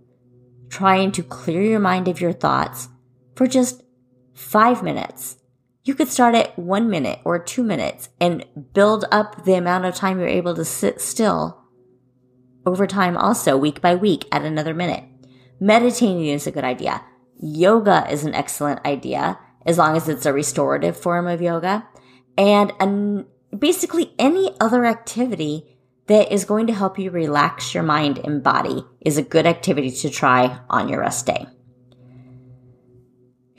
trying 0.69 1.11
to 1.11 1.21
clear 1.21 1.61
your 1.61 1.79
mind 1.79 2.07
of 2.07 2.19
your 2.19 2.33
thoughts 2.33 2.89
for 3.35 3.47
just 3.47 3.83
five 4.33 4.83
minutes. 4.83 5.37
You 5.83 5.93
could 5.93 6.07
start 6.07 6.33
at 6.35 6.57
one 6.57 6.89
minute 6.89 7.19
or 7.23 7.37
two 7.37 7.63
minutes 7.63 8.09
and 8.19 8.45
build 8.73 9.05
up 9.11 9.45
the 9.45 9.53
amount 9.53 9.85
of 9.85 9.93
time 9.93 10.19
you're 10.19 10.27
able 10.27 10.55
to 10.55 10.65
sit 10.65 10.99
still 10.99 11.61
over 12.65 12.87
time 12.87 13.15
also, 13.15 13.55
week 13.55 13.81
by 13.81 13.95
week, 13.95 14.25
at 14.31 14.43
another 14.43 14.73
minute. 14.73 15.03
Meditating 15.59 16.25
is 16.25 16.47
a 16.47 16.51
good 16.51 16.63
idea. 16.63 17.03
Yoga 17.39 18.07
is 18.09 18.23
an 18.23 18.33
excellent 18.33 18.83
idea, 18.85 19.37
as 19.65 19.77
long 19.77 19.95
as 19.95 20.09
it's 20.09 20.25
a 20.25 20.33
restorative 20.33 20.97
form 20.97 21.27
of 21.27 21.41
yoga. 21.41 21.87
And 22.37 22.73
an, 22.79 23.25
basically 23.57 24.13
any 24.17 24.55
other 24.59 24.85
activity 24.85 25.77
that 26.07 26.31
is 26.31 26.45
going 26.45 26.67
to 26.67 26.73
help 26.73 26.99
you 26.99 27.11
relax 27.11 27.73
your 27.73 27.83
mind 27.83 28.17
and 28.19 28.43
body 28.43 28.83
is 29.01 29.17
a 29.17 29.23
good 29.23 29.45
activity 29.45 29.91
to 29.91 30.09
try 30.09 30.59
on 30.69 30.89
your 30.89 30.99
rest 30.99 31.25
day. 31.25 31.45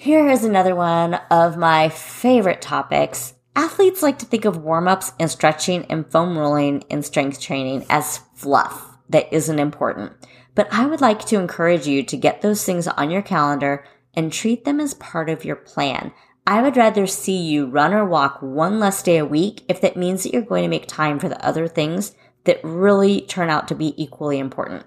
Here 0.07 0.29
is 0.29 0.45
another 0.45 0.77
one 0.77 1.15
of 1.33 1.57
my 1.57 1.89
favorite 1.89 2.63
topics. 2.63 3.35
Athletes 3.57 4.05
like 4.05 4.21
to 4.21 4.25
think 4.25 4.45
of 4.45 4.57
warm 4.57 4.87
ups 4.87 5.13
and 5.19 5.29
stretching 5.29 5.85
and 5.87 6.09
foam 6.09 6.39
rolling 6.39 6.83
in 6.83 7.03
strength 7.03 7.41
training 7.41 7.85
as 7.91 8.21
fluff 8.37 8.99
that 9.09 9.27
isn't 9.33 9.59
important. 9.59 10.13
But 10.55 10.73
I 10.73 10.87
would 10.87 11.01
like 11.01 11.25
to 11.25 11.41
encourage 11.41 11.89
you 11.89 12.05
to 12.05 12.17
get 12.17 12.41
those 12.41 12.65
things 12.65 12.87
on 12.87 13.11
your 13.11 13.21
calendar 13.21 13.85
and 14.15 14.33
treat 14.33 14.65
them 14.65 14.79
as 14.79 14.95
part 14.95 15.29
of 15.29 15.45
your 15.45 15.57
plan. 15.57 16.13
I 16.47 16.63
would 16.63 16.77
rather 16.77 17.09
see 17.09 17.39
you 17.39 17.67
run 17.67 17.93
or 17.93 18.05
walk 18.05 18.41
one 18.41 18.79
less 18.79 19.03
day 19.03 19.17
a 19.19 19.27
week 19.27 19.65
if 19.69 19.81
that 19.81 19.97
means 19.97 20.23
that 20.23 20.33
you're 20.33 20.43
going 20.43 20.63
to 20.63 20.69
make 20.69 20.87
time 20.87 21.19
for 21.19 21.29
the 21.29 21.45
other 21.45 21.67
things 21.67 22.15
that 22.45 22.63
really 22.63 23.23
turn 23.23 23.51
out 23.51 23.67
to 23.67 23.75
be 23.75 23.93
equally 24.01 24.39
important. 24.39 24.85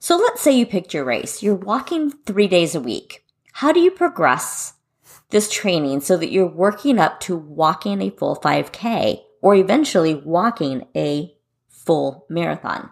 So 0.00 0.16
let's 0.16 0.42
say 0.42 0.50
you 0.50 0.66
picked 0.66 0.92
your 0.92 1.04
race. 1.04 1.40
You're 1.40 1.54
walking 1.54 2.10
three 2.10 2.48
days 2.48 2.74
a 2.74 2.80
week. 2.80 3.21
How 3.52 3.72
do 3.72 3.80
you 3.80 3.90
progress 3.90 4.74
this 5.30 5.50
training 5.50 6.00
so 6.00 6.16
that 6.16 6.32
you're 6.32 6.46
working 6.46 6.98
up 6.98 7.20
to 7.20 7.36
walking 7.36 8.00
a 8.00 8.10
full 8.10 8.36
5K 8.36 9.20
or 9.40 9.54
eventually 9.54 10.14
walking 10.14 10.86
a 10.96 11.34
full 11.68 12.26
marathon? 12.28 12.90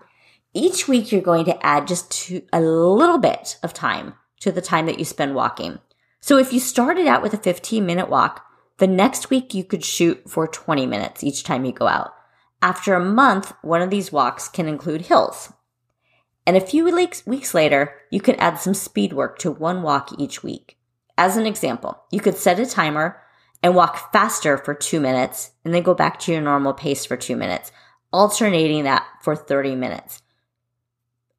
Each 0.53 0.87
week 0.87 1.11
you're 1.11 1.23
going 1.23 1.46
to 1.46 1.66
add 1.66 1.87
just 1.87 2.11
to 2.11 2.42
a 2.53 2.61
little 2.61 3.18
bit 3.18 3.59
of 3.62 3.73
time 3.73 4.14
to 4.40 4.53
the 4.53 4.61
time 4.61 4.87
that 4.87 4.99
you 4.99 5.05
spend 5.05 5.35
walking. 5.35 5.79
So 6.20 6.37
if 6.37 6.53
you 6.53 6.61
started 6.61 7.07
out 7.07 7.23
with 7.23 7.33
a 7.33 7.38
15 7.38 7.85
minute 7.87 8.11
walk, 8.11 8.44
the 8.79 8.87
next 8.87 9.31
week 9.31 9.55
you 9.55 9.64
could 9.64 9.85
shoot 9.85 10.29
for 10.29 10.46
20 10.46 10.87
minutes 10.87 11.25
each 11.25 11.42
time 11.42 11.64
you 11.64 11.73
go 11.73 11.87
out. 11.87 12.12
After 12.62 12.94
a 12.94 13.05
month, 13.05 13.53
one 13.62 13.81
of 13.81 13.90
these 13.90 14.12
walks 14.12 14.49
can 14.49 14.68
include 14.68 15.03
hills. 15.03 15.53
And 16.46 16.57
a 16.57 16.61
few 16.61 16.85
weeks, 16.85 17.55
later, 17.55 17.94
you 18.11 18.20
can 18.20 18.37
add 18.37 18.59
some 18.59 18.74
speed 18.74 19.12
work 19.12 19.38
to 19.38 19.50
one 19.50 19.83
walk 19.83 20.18
each 20.18 20.42
week. 20.42 20.79
As 21.16 21.37
an 21.37 21.46
example, 21.46 22.03
you 22.11 22.20
could 22.20 22.37
set 22.37 22.59
a 22.59 22.66
timer 22.66 23.22
and 23.62 23.74
walk 23.74 24.12
faster 24.12 24.57
for 24.57 24.74
two 24.74 25.00
minutes 25.00 25.50
and 25.64 25.74
then 25.74 25.83
go 25.83 25.94
back 25.94 26.18
to 26.20 26.33
your 26.33 26.40
normal 26.40 26.72
pace 26.72 27.05
for 27.05 27.16
two 27.16 27.37
minutes, 27.37 27.70
alternating 28.12 28.85
that 28.85 29.07
for 29.22 29.37
30 29.37 29.74
minutes. 29.76 30.22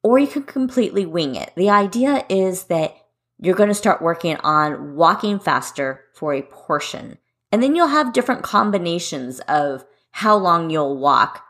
Or 0.02 0.18
you 0.18 0.26
can 0.26 0.44
completely 0.44 1.04
wing 1.04 1.34
it. 1.34 1.52
The 1.56 1.70
idea 1.70 2.24
is 2.28 2.64
that 2.64 2.94
you're 3.38 3.56
going 3.56 3.68
to 3.68 3.74
start 3.74 4.00
working 4.00 4.36
on 4.36 4.94
walking 4.94 5.40
faster 5.40 6.04
for 6.14 6.32
a 6.32 6.42
portion. 6.42 7.18
And 7.50 7.62
then 7.62 7.74
you'll 7.74 7.88
have 7.88 8.12
different 8.12 8.42
combinations 8.44 9.40
of 9.40 9.84
how 10.12 10.36
long 10.36 10.70
you'll 10.70 10.96
walk. 10.96 11.44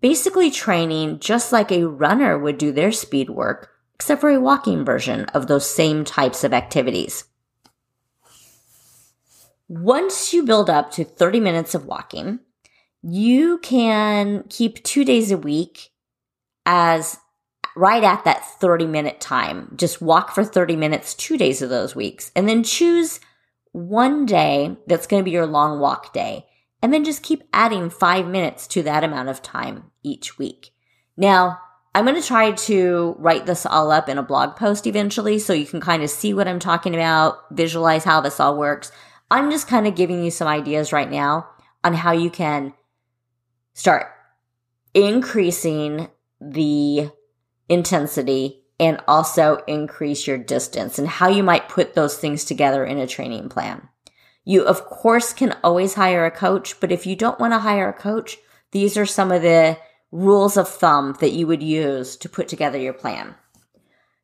Basically 0.00 0.50
training 0.50 1.18
just 1.18 1.52
like 1.52 1.70
a 1.70 1.86
runner 1.86 2.38
would 2.38 2.58
do 2.58 2.72
their 2.72 2.92
speed 2.92 3.30
work, 3.30 3.70
except 3.94 4.20
for 4.20 4.30
a 4.30 4.40
walking 4.40 4.84
version 4.84 5.24
of 5.26 5.46
those 5.46 5.68
same 5.68 6.04
types 6.04 6.42
of 6.42 6.52
activities. 6.52 7.24
Once 9.68 10.32
you 10.32 10.44
build 10.44 10.68
up 10.70 10.90
to 10.90 11.04
30 11.04 11.40
minutes 11.40 11.74
of 11.74 11.84
walking, 11.84 12.40
you 13.02 13.58
can 13.58 14.44
keep 14.48 14.82
two 14.82 15.04
days 15.04 15.30
a 15.30 15.38
week 15.38 15.90
as 16.66 17.18
right 17.76 18.02
at 18.02 18.24
that 18.24 18.44
30 18.58 18.86
minute 18.86 19.20
time. 19.20 19.72
Just 19.76 20.02
walk 20.02 20.34
for 20.34 20.44
30 20.44 20.76
minutes, 20.76 21.14
two 21.14 21.36
days 21.36 21.62
of 21.62 21.70
those 21.70 21.94
weeks, 21.94 22.32
and 22.34 22.48
then 22.48 22.62
choose 22.62 23.20
one 23.72 24.26
day 24.26 24.76
that's 24.86 25.06
going 25.06 25.20
to 25.20 25.24
be 25.24 25.30
your 25.30 25.46
long 25.46 25.78
walk 25.78 26.12
day 26.12 26.46
and 26.82 26.92
then 26.92 27.04
just 27.04 27.22
keep 27.22 27.44
adding 27.52 27.90
five 27.90 28.26
minutes 28.26 28.66
to 28.66 28.82
that 28.82 29.04
amount 29.04 29.28
of 29.28 29.42
time 29.42 29.89
each 30.02 30.38
week. 30.38 30.70
Now, 31.16 31.58
I'm 31.94 32.04
going 32.04 32.20
to 32.20 32.26
try 32.26 32.52
to 32.52 33.16
write 33.18 33.46
this 33.46 33.66
all 33.66 33.90
up 33.90 34.08
in 34.08 34.18
a 34.18 34.22
blog 34.22 34.56
post 34.56 34.86
eventually 34.86 35.38
so 35.38 35.52
you 35.52 35.66
can 35.66 35.80
kind 35.80 36.02
of 36.02 36.10
see 36.10 36.32
what 36.32 36.46
I'm 36.46 36.60
talking 36.60 36.94
about, 36.94 37.38
visualize 37.50 38.04
how 38.04 38.20
this 38.20 38.38
all 38.38 38.56
works. 38.56 38.92
I'm 39.30 39.50
just 39.50 39.68
kind 39.68 39.86
of 39.86 39.96
giving 39.96 40.22
you 40.24 40.30
some 40.30 40.46
ideas 40.48 40.92
right 40.92 41.10
now 41.10 41.48
on 41.82 41.94
how 41.94 42.12
you 42.12 42.30
can 42.30 42.74
start 43.74 44.06
increasing 44.94 46.08
the 46.40 47.10
intensity 47.68 48.62
and 48.78 49.00
also 49.06 49.62
increase 49.66 50.26
your 50.26 50.38
distance 50.38 50.98
and 50.98 51.06
how 51.06 51.28
you 51.28 51.42
might 51.42 51.68
put 51.68 51.94
those 51.94 52.16
things 52.16 52.44
together 52.44 52.84
in 52.84 52.98
a 52.98 53.06
training 53.06 53.48
plan. 53.48 53.88
You, 54.44 54.62
of 54.62 54.84
course, 54.86 55.32
can 55.32 55.56
always 55.62 55.94
hire 55.94 56.24
a 56.24 56.30
coach, 56.30 56.80
but 56.80 56.90
if 56.90 57.06
you 57.06 57.14
don't 57.14 57.38
want 57.38 57.52
to 57.52 57.58
hire 57.58 57.88
a 57.88 57.92
coach, 57.92 58.38
these 58.72 58.96
are 58.96 59.06
some 59.06 59.30
of 59.30 59.42
the 59.42 59.76
rules 60.12 60.56
of 60.56 60.68
thumb 60.68 61.16
that 61.20 61.32
you 61.32 61.46
would 61.46 61.62
use 61.62 62.16
to 62.16 62.28
put 62.28 62.48
together 62.48 62.78
your 62.78 62.92
plan. 62.92 63.34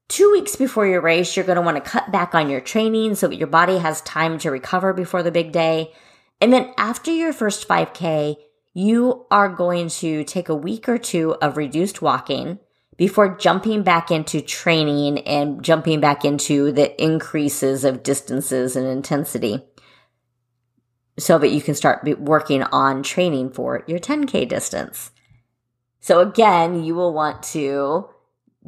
Two 0.09 0.31
weeks 0.31 0.55
before 0.55 0.87
your 0.87 1.01
race, 1.01 1.37
you're 1.37 1.47
going 1.47 1.57
to 1.57 1.63
want 1.63 1.77
to 1.77 1.91
cut 1.91 2.13
back 2.13 2.35
on 2.35 2.49
your 2.49 2.61
training 2.61 3.17
so 3.17 3.27
that 3.27 3.37
your 3.37 3.49
body 3.49 3.79
has 3.79 4.01
time 4.03 4.39
to 4.39 4.51
recover 4.51 4.93
before 4.93 5.23
the 5.23 5.33
big 5.33 5.53
day. 5.53 5.93
And 6.41 6.53
then 6.53 6.73
after 6.77 7.11
your 7.11 7.33
first 7.33 7.67
5K, 7.67 8.37
you 8.73 9.27
are 9.31 9.49
going 9.49 9.89
to 9.89 10.23
take 10.25 10.49
a 10.49 10.55
week 10.55 10.89
or 10.89 10.99
two 10.99 11.35
of 11.43 11.57
reduced 11.57 12.03
walking 12.03 12.59
before 12.97 13.37
jumping 13.37 13.83
back 13.83 14.11
into 14.11 14.41
training 14.41 15.19
and 15.21 15.63
jumping 15.63 16.01
back 16.01 16.25
into 16.25 16.73
the 16.73 17.03
increases 17.03 17.85
of 17.85 18.03
distances 18.03 18.77
and 18.77 18.87
intensity 18.87 19.65
so 21.19 21.39
that 21.39 21.49
you 21.49 21.61
can 21.61 21.75
start 21.75 22.07
working 22.19 22.63
on 22.65 23.03
training 23.03 23.51
for 23.51 23.83
your 23.87 23.99
10K 23.99 24.49
distance. 24.49 25.11
So 26.07 26.21
again, 26.21 26.85
you 26.85 26.95
will 26.95 27.13
want 27.13 27.43
to 27.55 28.09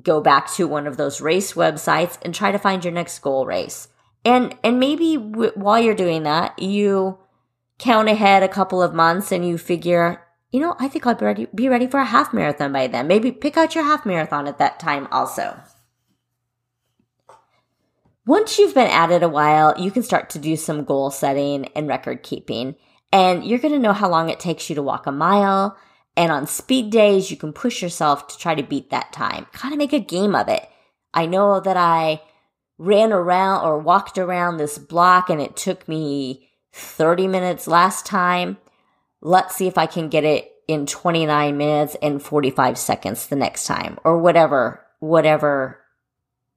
go 0.03 0.21
back 0.21 0.53
to 0.55 0.67
one 0.67 0.89
of 0.89 0.97
those 0.97 1.21
race 1.21 1.53
websites 1.53 2.19
and 2.23 2.35
try 2.35 2.51
to 2.51 2.59
find 2.59 2.85
your 2.85 2.93
next 2.93 3.21
goal 3.21 3.47
race. 3.47 3.87
And, 4.25 4.57
and 4.65 4.81
maybe 4.81 5.17
w- 5.17 5.53
while 5.55 5.79
you're 5.81 5.95
doing 5.95 6.25
that, 6.25 6.61
you 6.61 7.17
count 7.79 8.09
ahead 8.09 8.43
a 8.43 8.49
couple 8.49 8.83
of 8.83 8.93
months 8.93 9.31
and 9.31 9.47
you 9.47 9.57
figure, 9.57 10.21
you 10.51 10.59
know, 10.59 10.75
I 10.81 10.89
think 10.89 11.07
I'll 11.07 11.15
be 11.15 11.27
ready, 11.27 11.47
be 11.55 11.69
ready 11.69 11.87
for 11.87 12.01
a 12.01 12.05
half 12.05 12.35
marathon 12.35 12.73
by 12.73 12.89
then. 12.89 13.07
Maybe 13.07 13.31
pick 13.31 13.57
out 13.57 13.77
your 13.77 13.85
half 13.85 14.05
marathon 14.05 14.49
at 14.49 14.59
that 14.59 14.81
time 14.81 15.07
also. 15.13 15.61
Once 18.27 18.59
you've 18.59 18.75
been 18.75 18.91
at 18.91 19.13
it 19.13 19.23
a 19.23 19.29
while, 19.29 19.81
you 19.81 19.93
can 19.93 20.03
start 20.03 20.29
to 20.31 20.41
do 20.41 20.57
some 20.57 20.83
goal 20.83 21.13
setting 21.13 21.67
and 21.77 21.87
record 21.87 22.25
keeping. 22.25 22.75
And 23.13 23.45
you're 23.45 23.61
going 23.61 23.75
to 23.75 23.79
know 23.79 23.93
how 23.93 24.09
long 24.09 24.29
it 24.29 24.41
takes 24.41 24.69
you 24.69 24.75
to 24.75 24.83
walk 24.83 25.07
a 25.07 25.13
mile. 25.13 25.79
And 26.19 26.33
on 26.33 26.49
speed 26.49 26.91
days, 26.91 27.31
you 27.31 27.37
can 27.37 27.53
push 27.53 27.81
yourself 27.81 28.27
to 28.27 28.39
try 28.39 28.57
to 28.57 28.63
beat 28.65 28.91
that 28.91 29.13
time. 29.13 29.47
Kind 29.53 29.73
of 29.73 29.79
make 29.79 29.93
a 29.93 30.01
game 30.01 30.35
of 30.35 30.49
it. 30.49 30.69
I 31.15 31.27
know 31.27 31.61
that 31.61 31.77
I 31.77 32.21
ran 32.77 33.13
around 33.13 33.65
or 33.65 33.79
walked 33.79 34.19
around 34.19 34.57
this 34.57 34.79
block 34.79 35.31
and 35.31 35.41
it 35.41 35.57
took 35.57 35.87
me 35.87 36.51
30 36.73 37.29
minutes 37.29 37.69
last 37.69 38.05
time. 38.05 38.57
Let's 39.21 39.55
see 39.55 39.69
if 39.69 39.79
I 39.79 39.87
can 39.87 40.09
get 40.09 40.25
it 40.25 40.51
in 40.67 40.87
29 40.87 41.57
minutes 41.57 41.97
and 42.03 42.21
45 42.21 42.77
seconds 42.77 43.29
the 43.29 43.37
next 43.37 43.67
time 43.67 43.97
or 44.03 44.19
whatever, 44.19 44.85
whatever 44.99 45.79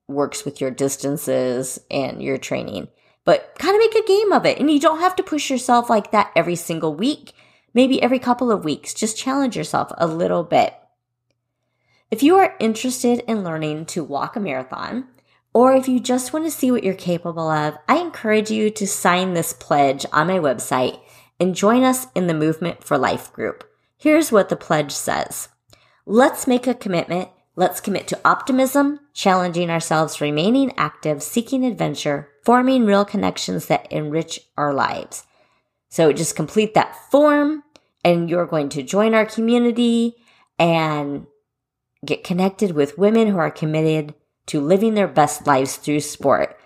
works 0.07 0.43
with 0.43 0.59
your 0.59 0.71
distances 0.71 1.79
and 1.91 2.23
your 2.23 2.39
training. 2.39 2.87
But 3.25 3.53
kind 3.59 3.75
of 3.75 3.79
make 3.79 4.03
a 4.03 4.07
game 4.07 4.31
of 4.31 4.47
it. 4.47 4.57
And 4.57 4.71
you 4.71 4.79
don't 4.79 5.01
have 5.01 5.15
to 5.17 5.23
push 5.23 5.51
yourself 5.51 5.87
like 5.87 6.09
that 6.13 6.31
every 6.35 6.55
single 6.55 6.95
week. 6.95 7.33
Maybe 7.73 8.01
every 8.01 8.19
couple 8.19 8.51
of 8.51 8.65
weeks. 8.65 8.93
Just 8.93 9.17
challenge 9.17 9.55
yourself 9.55 9.91
a 9.97 10.07
little 10.07 10.43
bit. 10.43 10.73
If 12.09 12.21
you 12.21 12.35
are 12.35 12.55
interested 12.59 13.23
in 13.27 13.43
learning 13.43 13.85
to 13.87 14.03
walk 14.03 14.35
a 14.35 14.39
marathon, 14.39 15.07
or 15.53 15.73
if 15.73 15.87
you 15.87 15.99
just 15.99 16.33
want 16.33 16.45
to 16.45 16.51
see 16.51 16.71
what 16.71 16.83
you're 16.83 16.93
capable 16.93 17.49
of, 17.49 17.77
I 17.87 17.97
encourage 17.97 18.51
you 18.51 18.69
to 18.71 18.87
sign 18.87 19.33
this 19.33 19.53
pledge 19.53 20.05
on 20.11 20.27
my 20.27 20.39
website 20.39 20.99
and 21.39 21.55
join 21.55 21.83
us 21.83 22.07
in 22.13 22.27
the 22.27 22.33
Movement 22.33 22.83
for 22.83 22.97
Life 22.97 23.31
group. 23.33 23.63
Here's 23.97 24.31
what 24.31 24.49
the 24.49 24.55
pledge 24.55 24.91
says. 24.91 25.49
Let's 26.05 26.47
make 26.47 26.67
a 26.67 26.73
commitment. 26.73 27.29
Let's 27.55 27.81
commit 27.81 28.07
to 28.07 28.19
optimism, 28.25 28.99
challenging 29.13 29.69
ourselves, 29.69 30.21
remaining 30.21 30.73
active, 30.77 31.21
seeking 31.21 31.65
adventure, 31.65 32.29
forming 32.43 32.85
real 32.85 33.05
connections 33.05 33.67
that 33.67 33.91
enrich 33.91 34.39
our 34.57 34.73
lives. 34.73 35.23
So 35.91 36.13
just 36.13 36.37
complete 36.37 36.73
that 36.73 36.95
form 37.11 37.63
and 38.03 38.29
you're 38.29 38.47
going 38.47 38.69
to 38.69 38.81
join 38.81 39.13
our 39.13 39.25
community 39.25 40.15
and 40.57 41.27
get 42.03 42.23
connected 42.23 42.71
with 42.71 42.97
women 42.97 43.27
who 43.27 43.37
are 43.37 43.51
committed 43.51 44.15
to 44.47 44.61
living 44.61 44.93
their 44.93 45.07
best 45.07 45.45
lives 45.45 45.75
through 45.75 45.99
sport. 45.99 46.57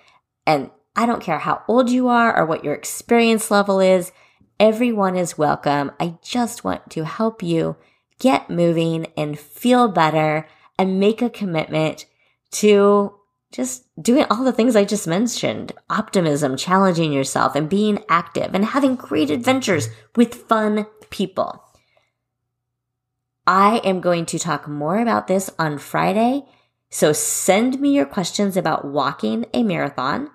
And 0.45 0.69
I 0.95 1.07
don't 1.07 1.23
care 1.23 1.39
how 1.39 1.63
old 1.67 1.89
you 1.89 2.07
are 2.07 2.37
or 2.37 2.45
what 2.45 2.63
your 2.63 2.75
experience 2.75 3.49
level 3.49 3.79
is, 3.79 4.11
everyone 4.59 5.17
is 5.17 5.37
welcome. 5.37 5.91
I 5.99 6.17
just 6.21 6.63
want 6.63 6.89
to 6.91 7.03
help 7.03 7.41
you 7.41 7.77
get 8.19 8.49
moving 8.49 9.07
and 9.17 9.37
feel 9.39 9.87
better 9.87 10.47
and 10.77 10.99
make 10.99 11.23
a 11.23 11.31
commitment 11.31 12.05
to 12.51 13.15
just 13.55 13.85
doing 14.01 14.25
all 14.29 14.43
the 14.43 14.51
things 14.51 14.75
I 14.75 14.83
just 14.83 15.07
mentioned 15.07 15.71
optimism, 15.89 16.57
challenging 16.57 17.13
yourself, 17.13 17.55
and 17.55 17.69
being 17.69 18.03
active 18.09 18.53
and 18.53 18.65
having 18.65 18.95
great 18.95 19.29
adventures 19.29 19.89
with 20.15 20.35
fun 20.49 20.85
people. 21.09 21.63
I 23.47 23.77
am 23.83 24.01
going 24.01 24.25
to 24.27 24.39
talk 24.39 24.67
more 24.67 24.99
about 24.99 25.27
this 25.27 25.49
on 25.57 25.77
Friday 25.77 26.45
so 26.95 27.11
send 27.11 27.81
me 27.81 27.93
your 27.93 28.05
questions 28.05 28.55
about 28.55 28.85
walking 28.85 29.45
a 29.53 29.63
marathon 29.63 30.29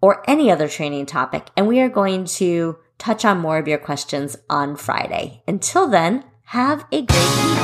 or 0.00 0.24
any 0.26 0.50
other 0.50 0.66
training 0.66 1.04
topic, 1.04 1.48
and 1.56 1.68
we 1.68 1.78
are 1.80 1.90
going 1.90 2.24
to 2.24 2.78
touch 2.96 3.24
on 3.26 3.38
more 3.38 3.58
of 3.58 3.68
your 3.68 3.76
questions 3.76 4.34
on 4.48 4.76
Friday. 4.76 5.42
Until 5.46 5.88
then, 5.88 6.24
have 6.44 6.86
a 6.90 7.02
great 7.02 7.44
week, 7.44 7.55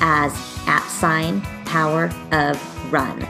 as 0.00 0.32
at 0.68 0.86
sign 0.86 1.40
power 1.64 2.04
of 2.30 2.92
run. 2.92 3.28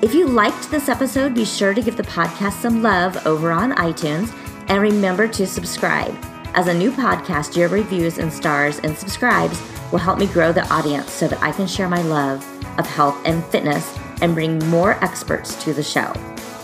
If 0.00 0.14
you 0.14 0.26
liked 0.26 0.70
this 0.70 0.88
episode, 0.88 1.34
be 1.34 1.44
sure 1.44 1.74
to 1.74 1.82
give 1.82 1.98
the 1.98 2.04
podcast 2.04 2.54
some 2.54 2.82
love 2.82 3.26
over 3.26 3.52
on 3.52 3.74
iTunes 3.74 4.34
and 4.68 4.80
remember 4.80 5.28
to 5.28 5.46
subscribe. 5.46 6.16
As 6.54 6.68
a 6.68 6.74
new 6.74 6.90
podcast, 6.90 7.54
your 7.54 7.68
reviews 7.68 8.16
and 8.16 8.32
stars 8.32 8.78
and 8.78 8.96
subscribes 8.96 9.60
will 9.94 10.00
help 10.00 10.18
me 10.18 10.26
grow 10.26 10.52
the 10.52 10.66
audience 10.74 11.12
so 11.12 11.28
that 11.28 11.40
I 11.40 11.52
can 11.52 11.68
share 11.68 11.88
my 11.88 12.02
love 12.02 12.44
of 12.80 12.84
health 12.84 13.16
and 13.24 13.44
fitness 13.44 13.96
and 14.22 14.34
bring 14.34 14.58
more 14.68 14.94
experts 15.04 15.54
to 15.62 15.72
the 15.72 15.84
show. 15.84 16.12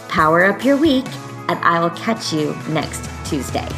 Power 0.08 0.46
up 0.46 0.64
your 0.64 0.76
week, 0.76 1.06
and 1.48 1.56
I 1.60 1.78
will 1.78 1.90
catch 1.90 2.32
you 2.32 2.56
next 2.70 3.08
Tuesday. 3.24 3.68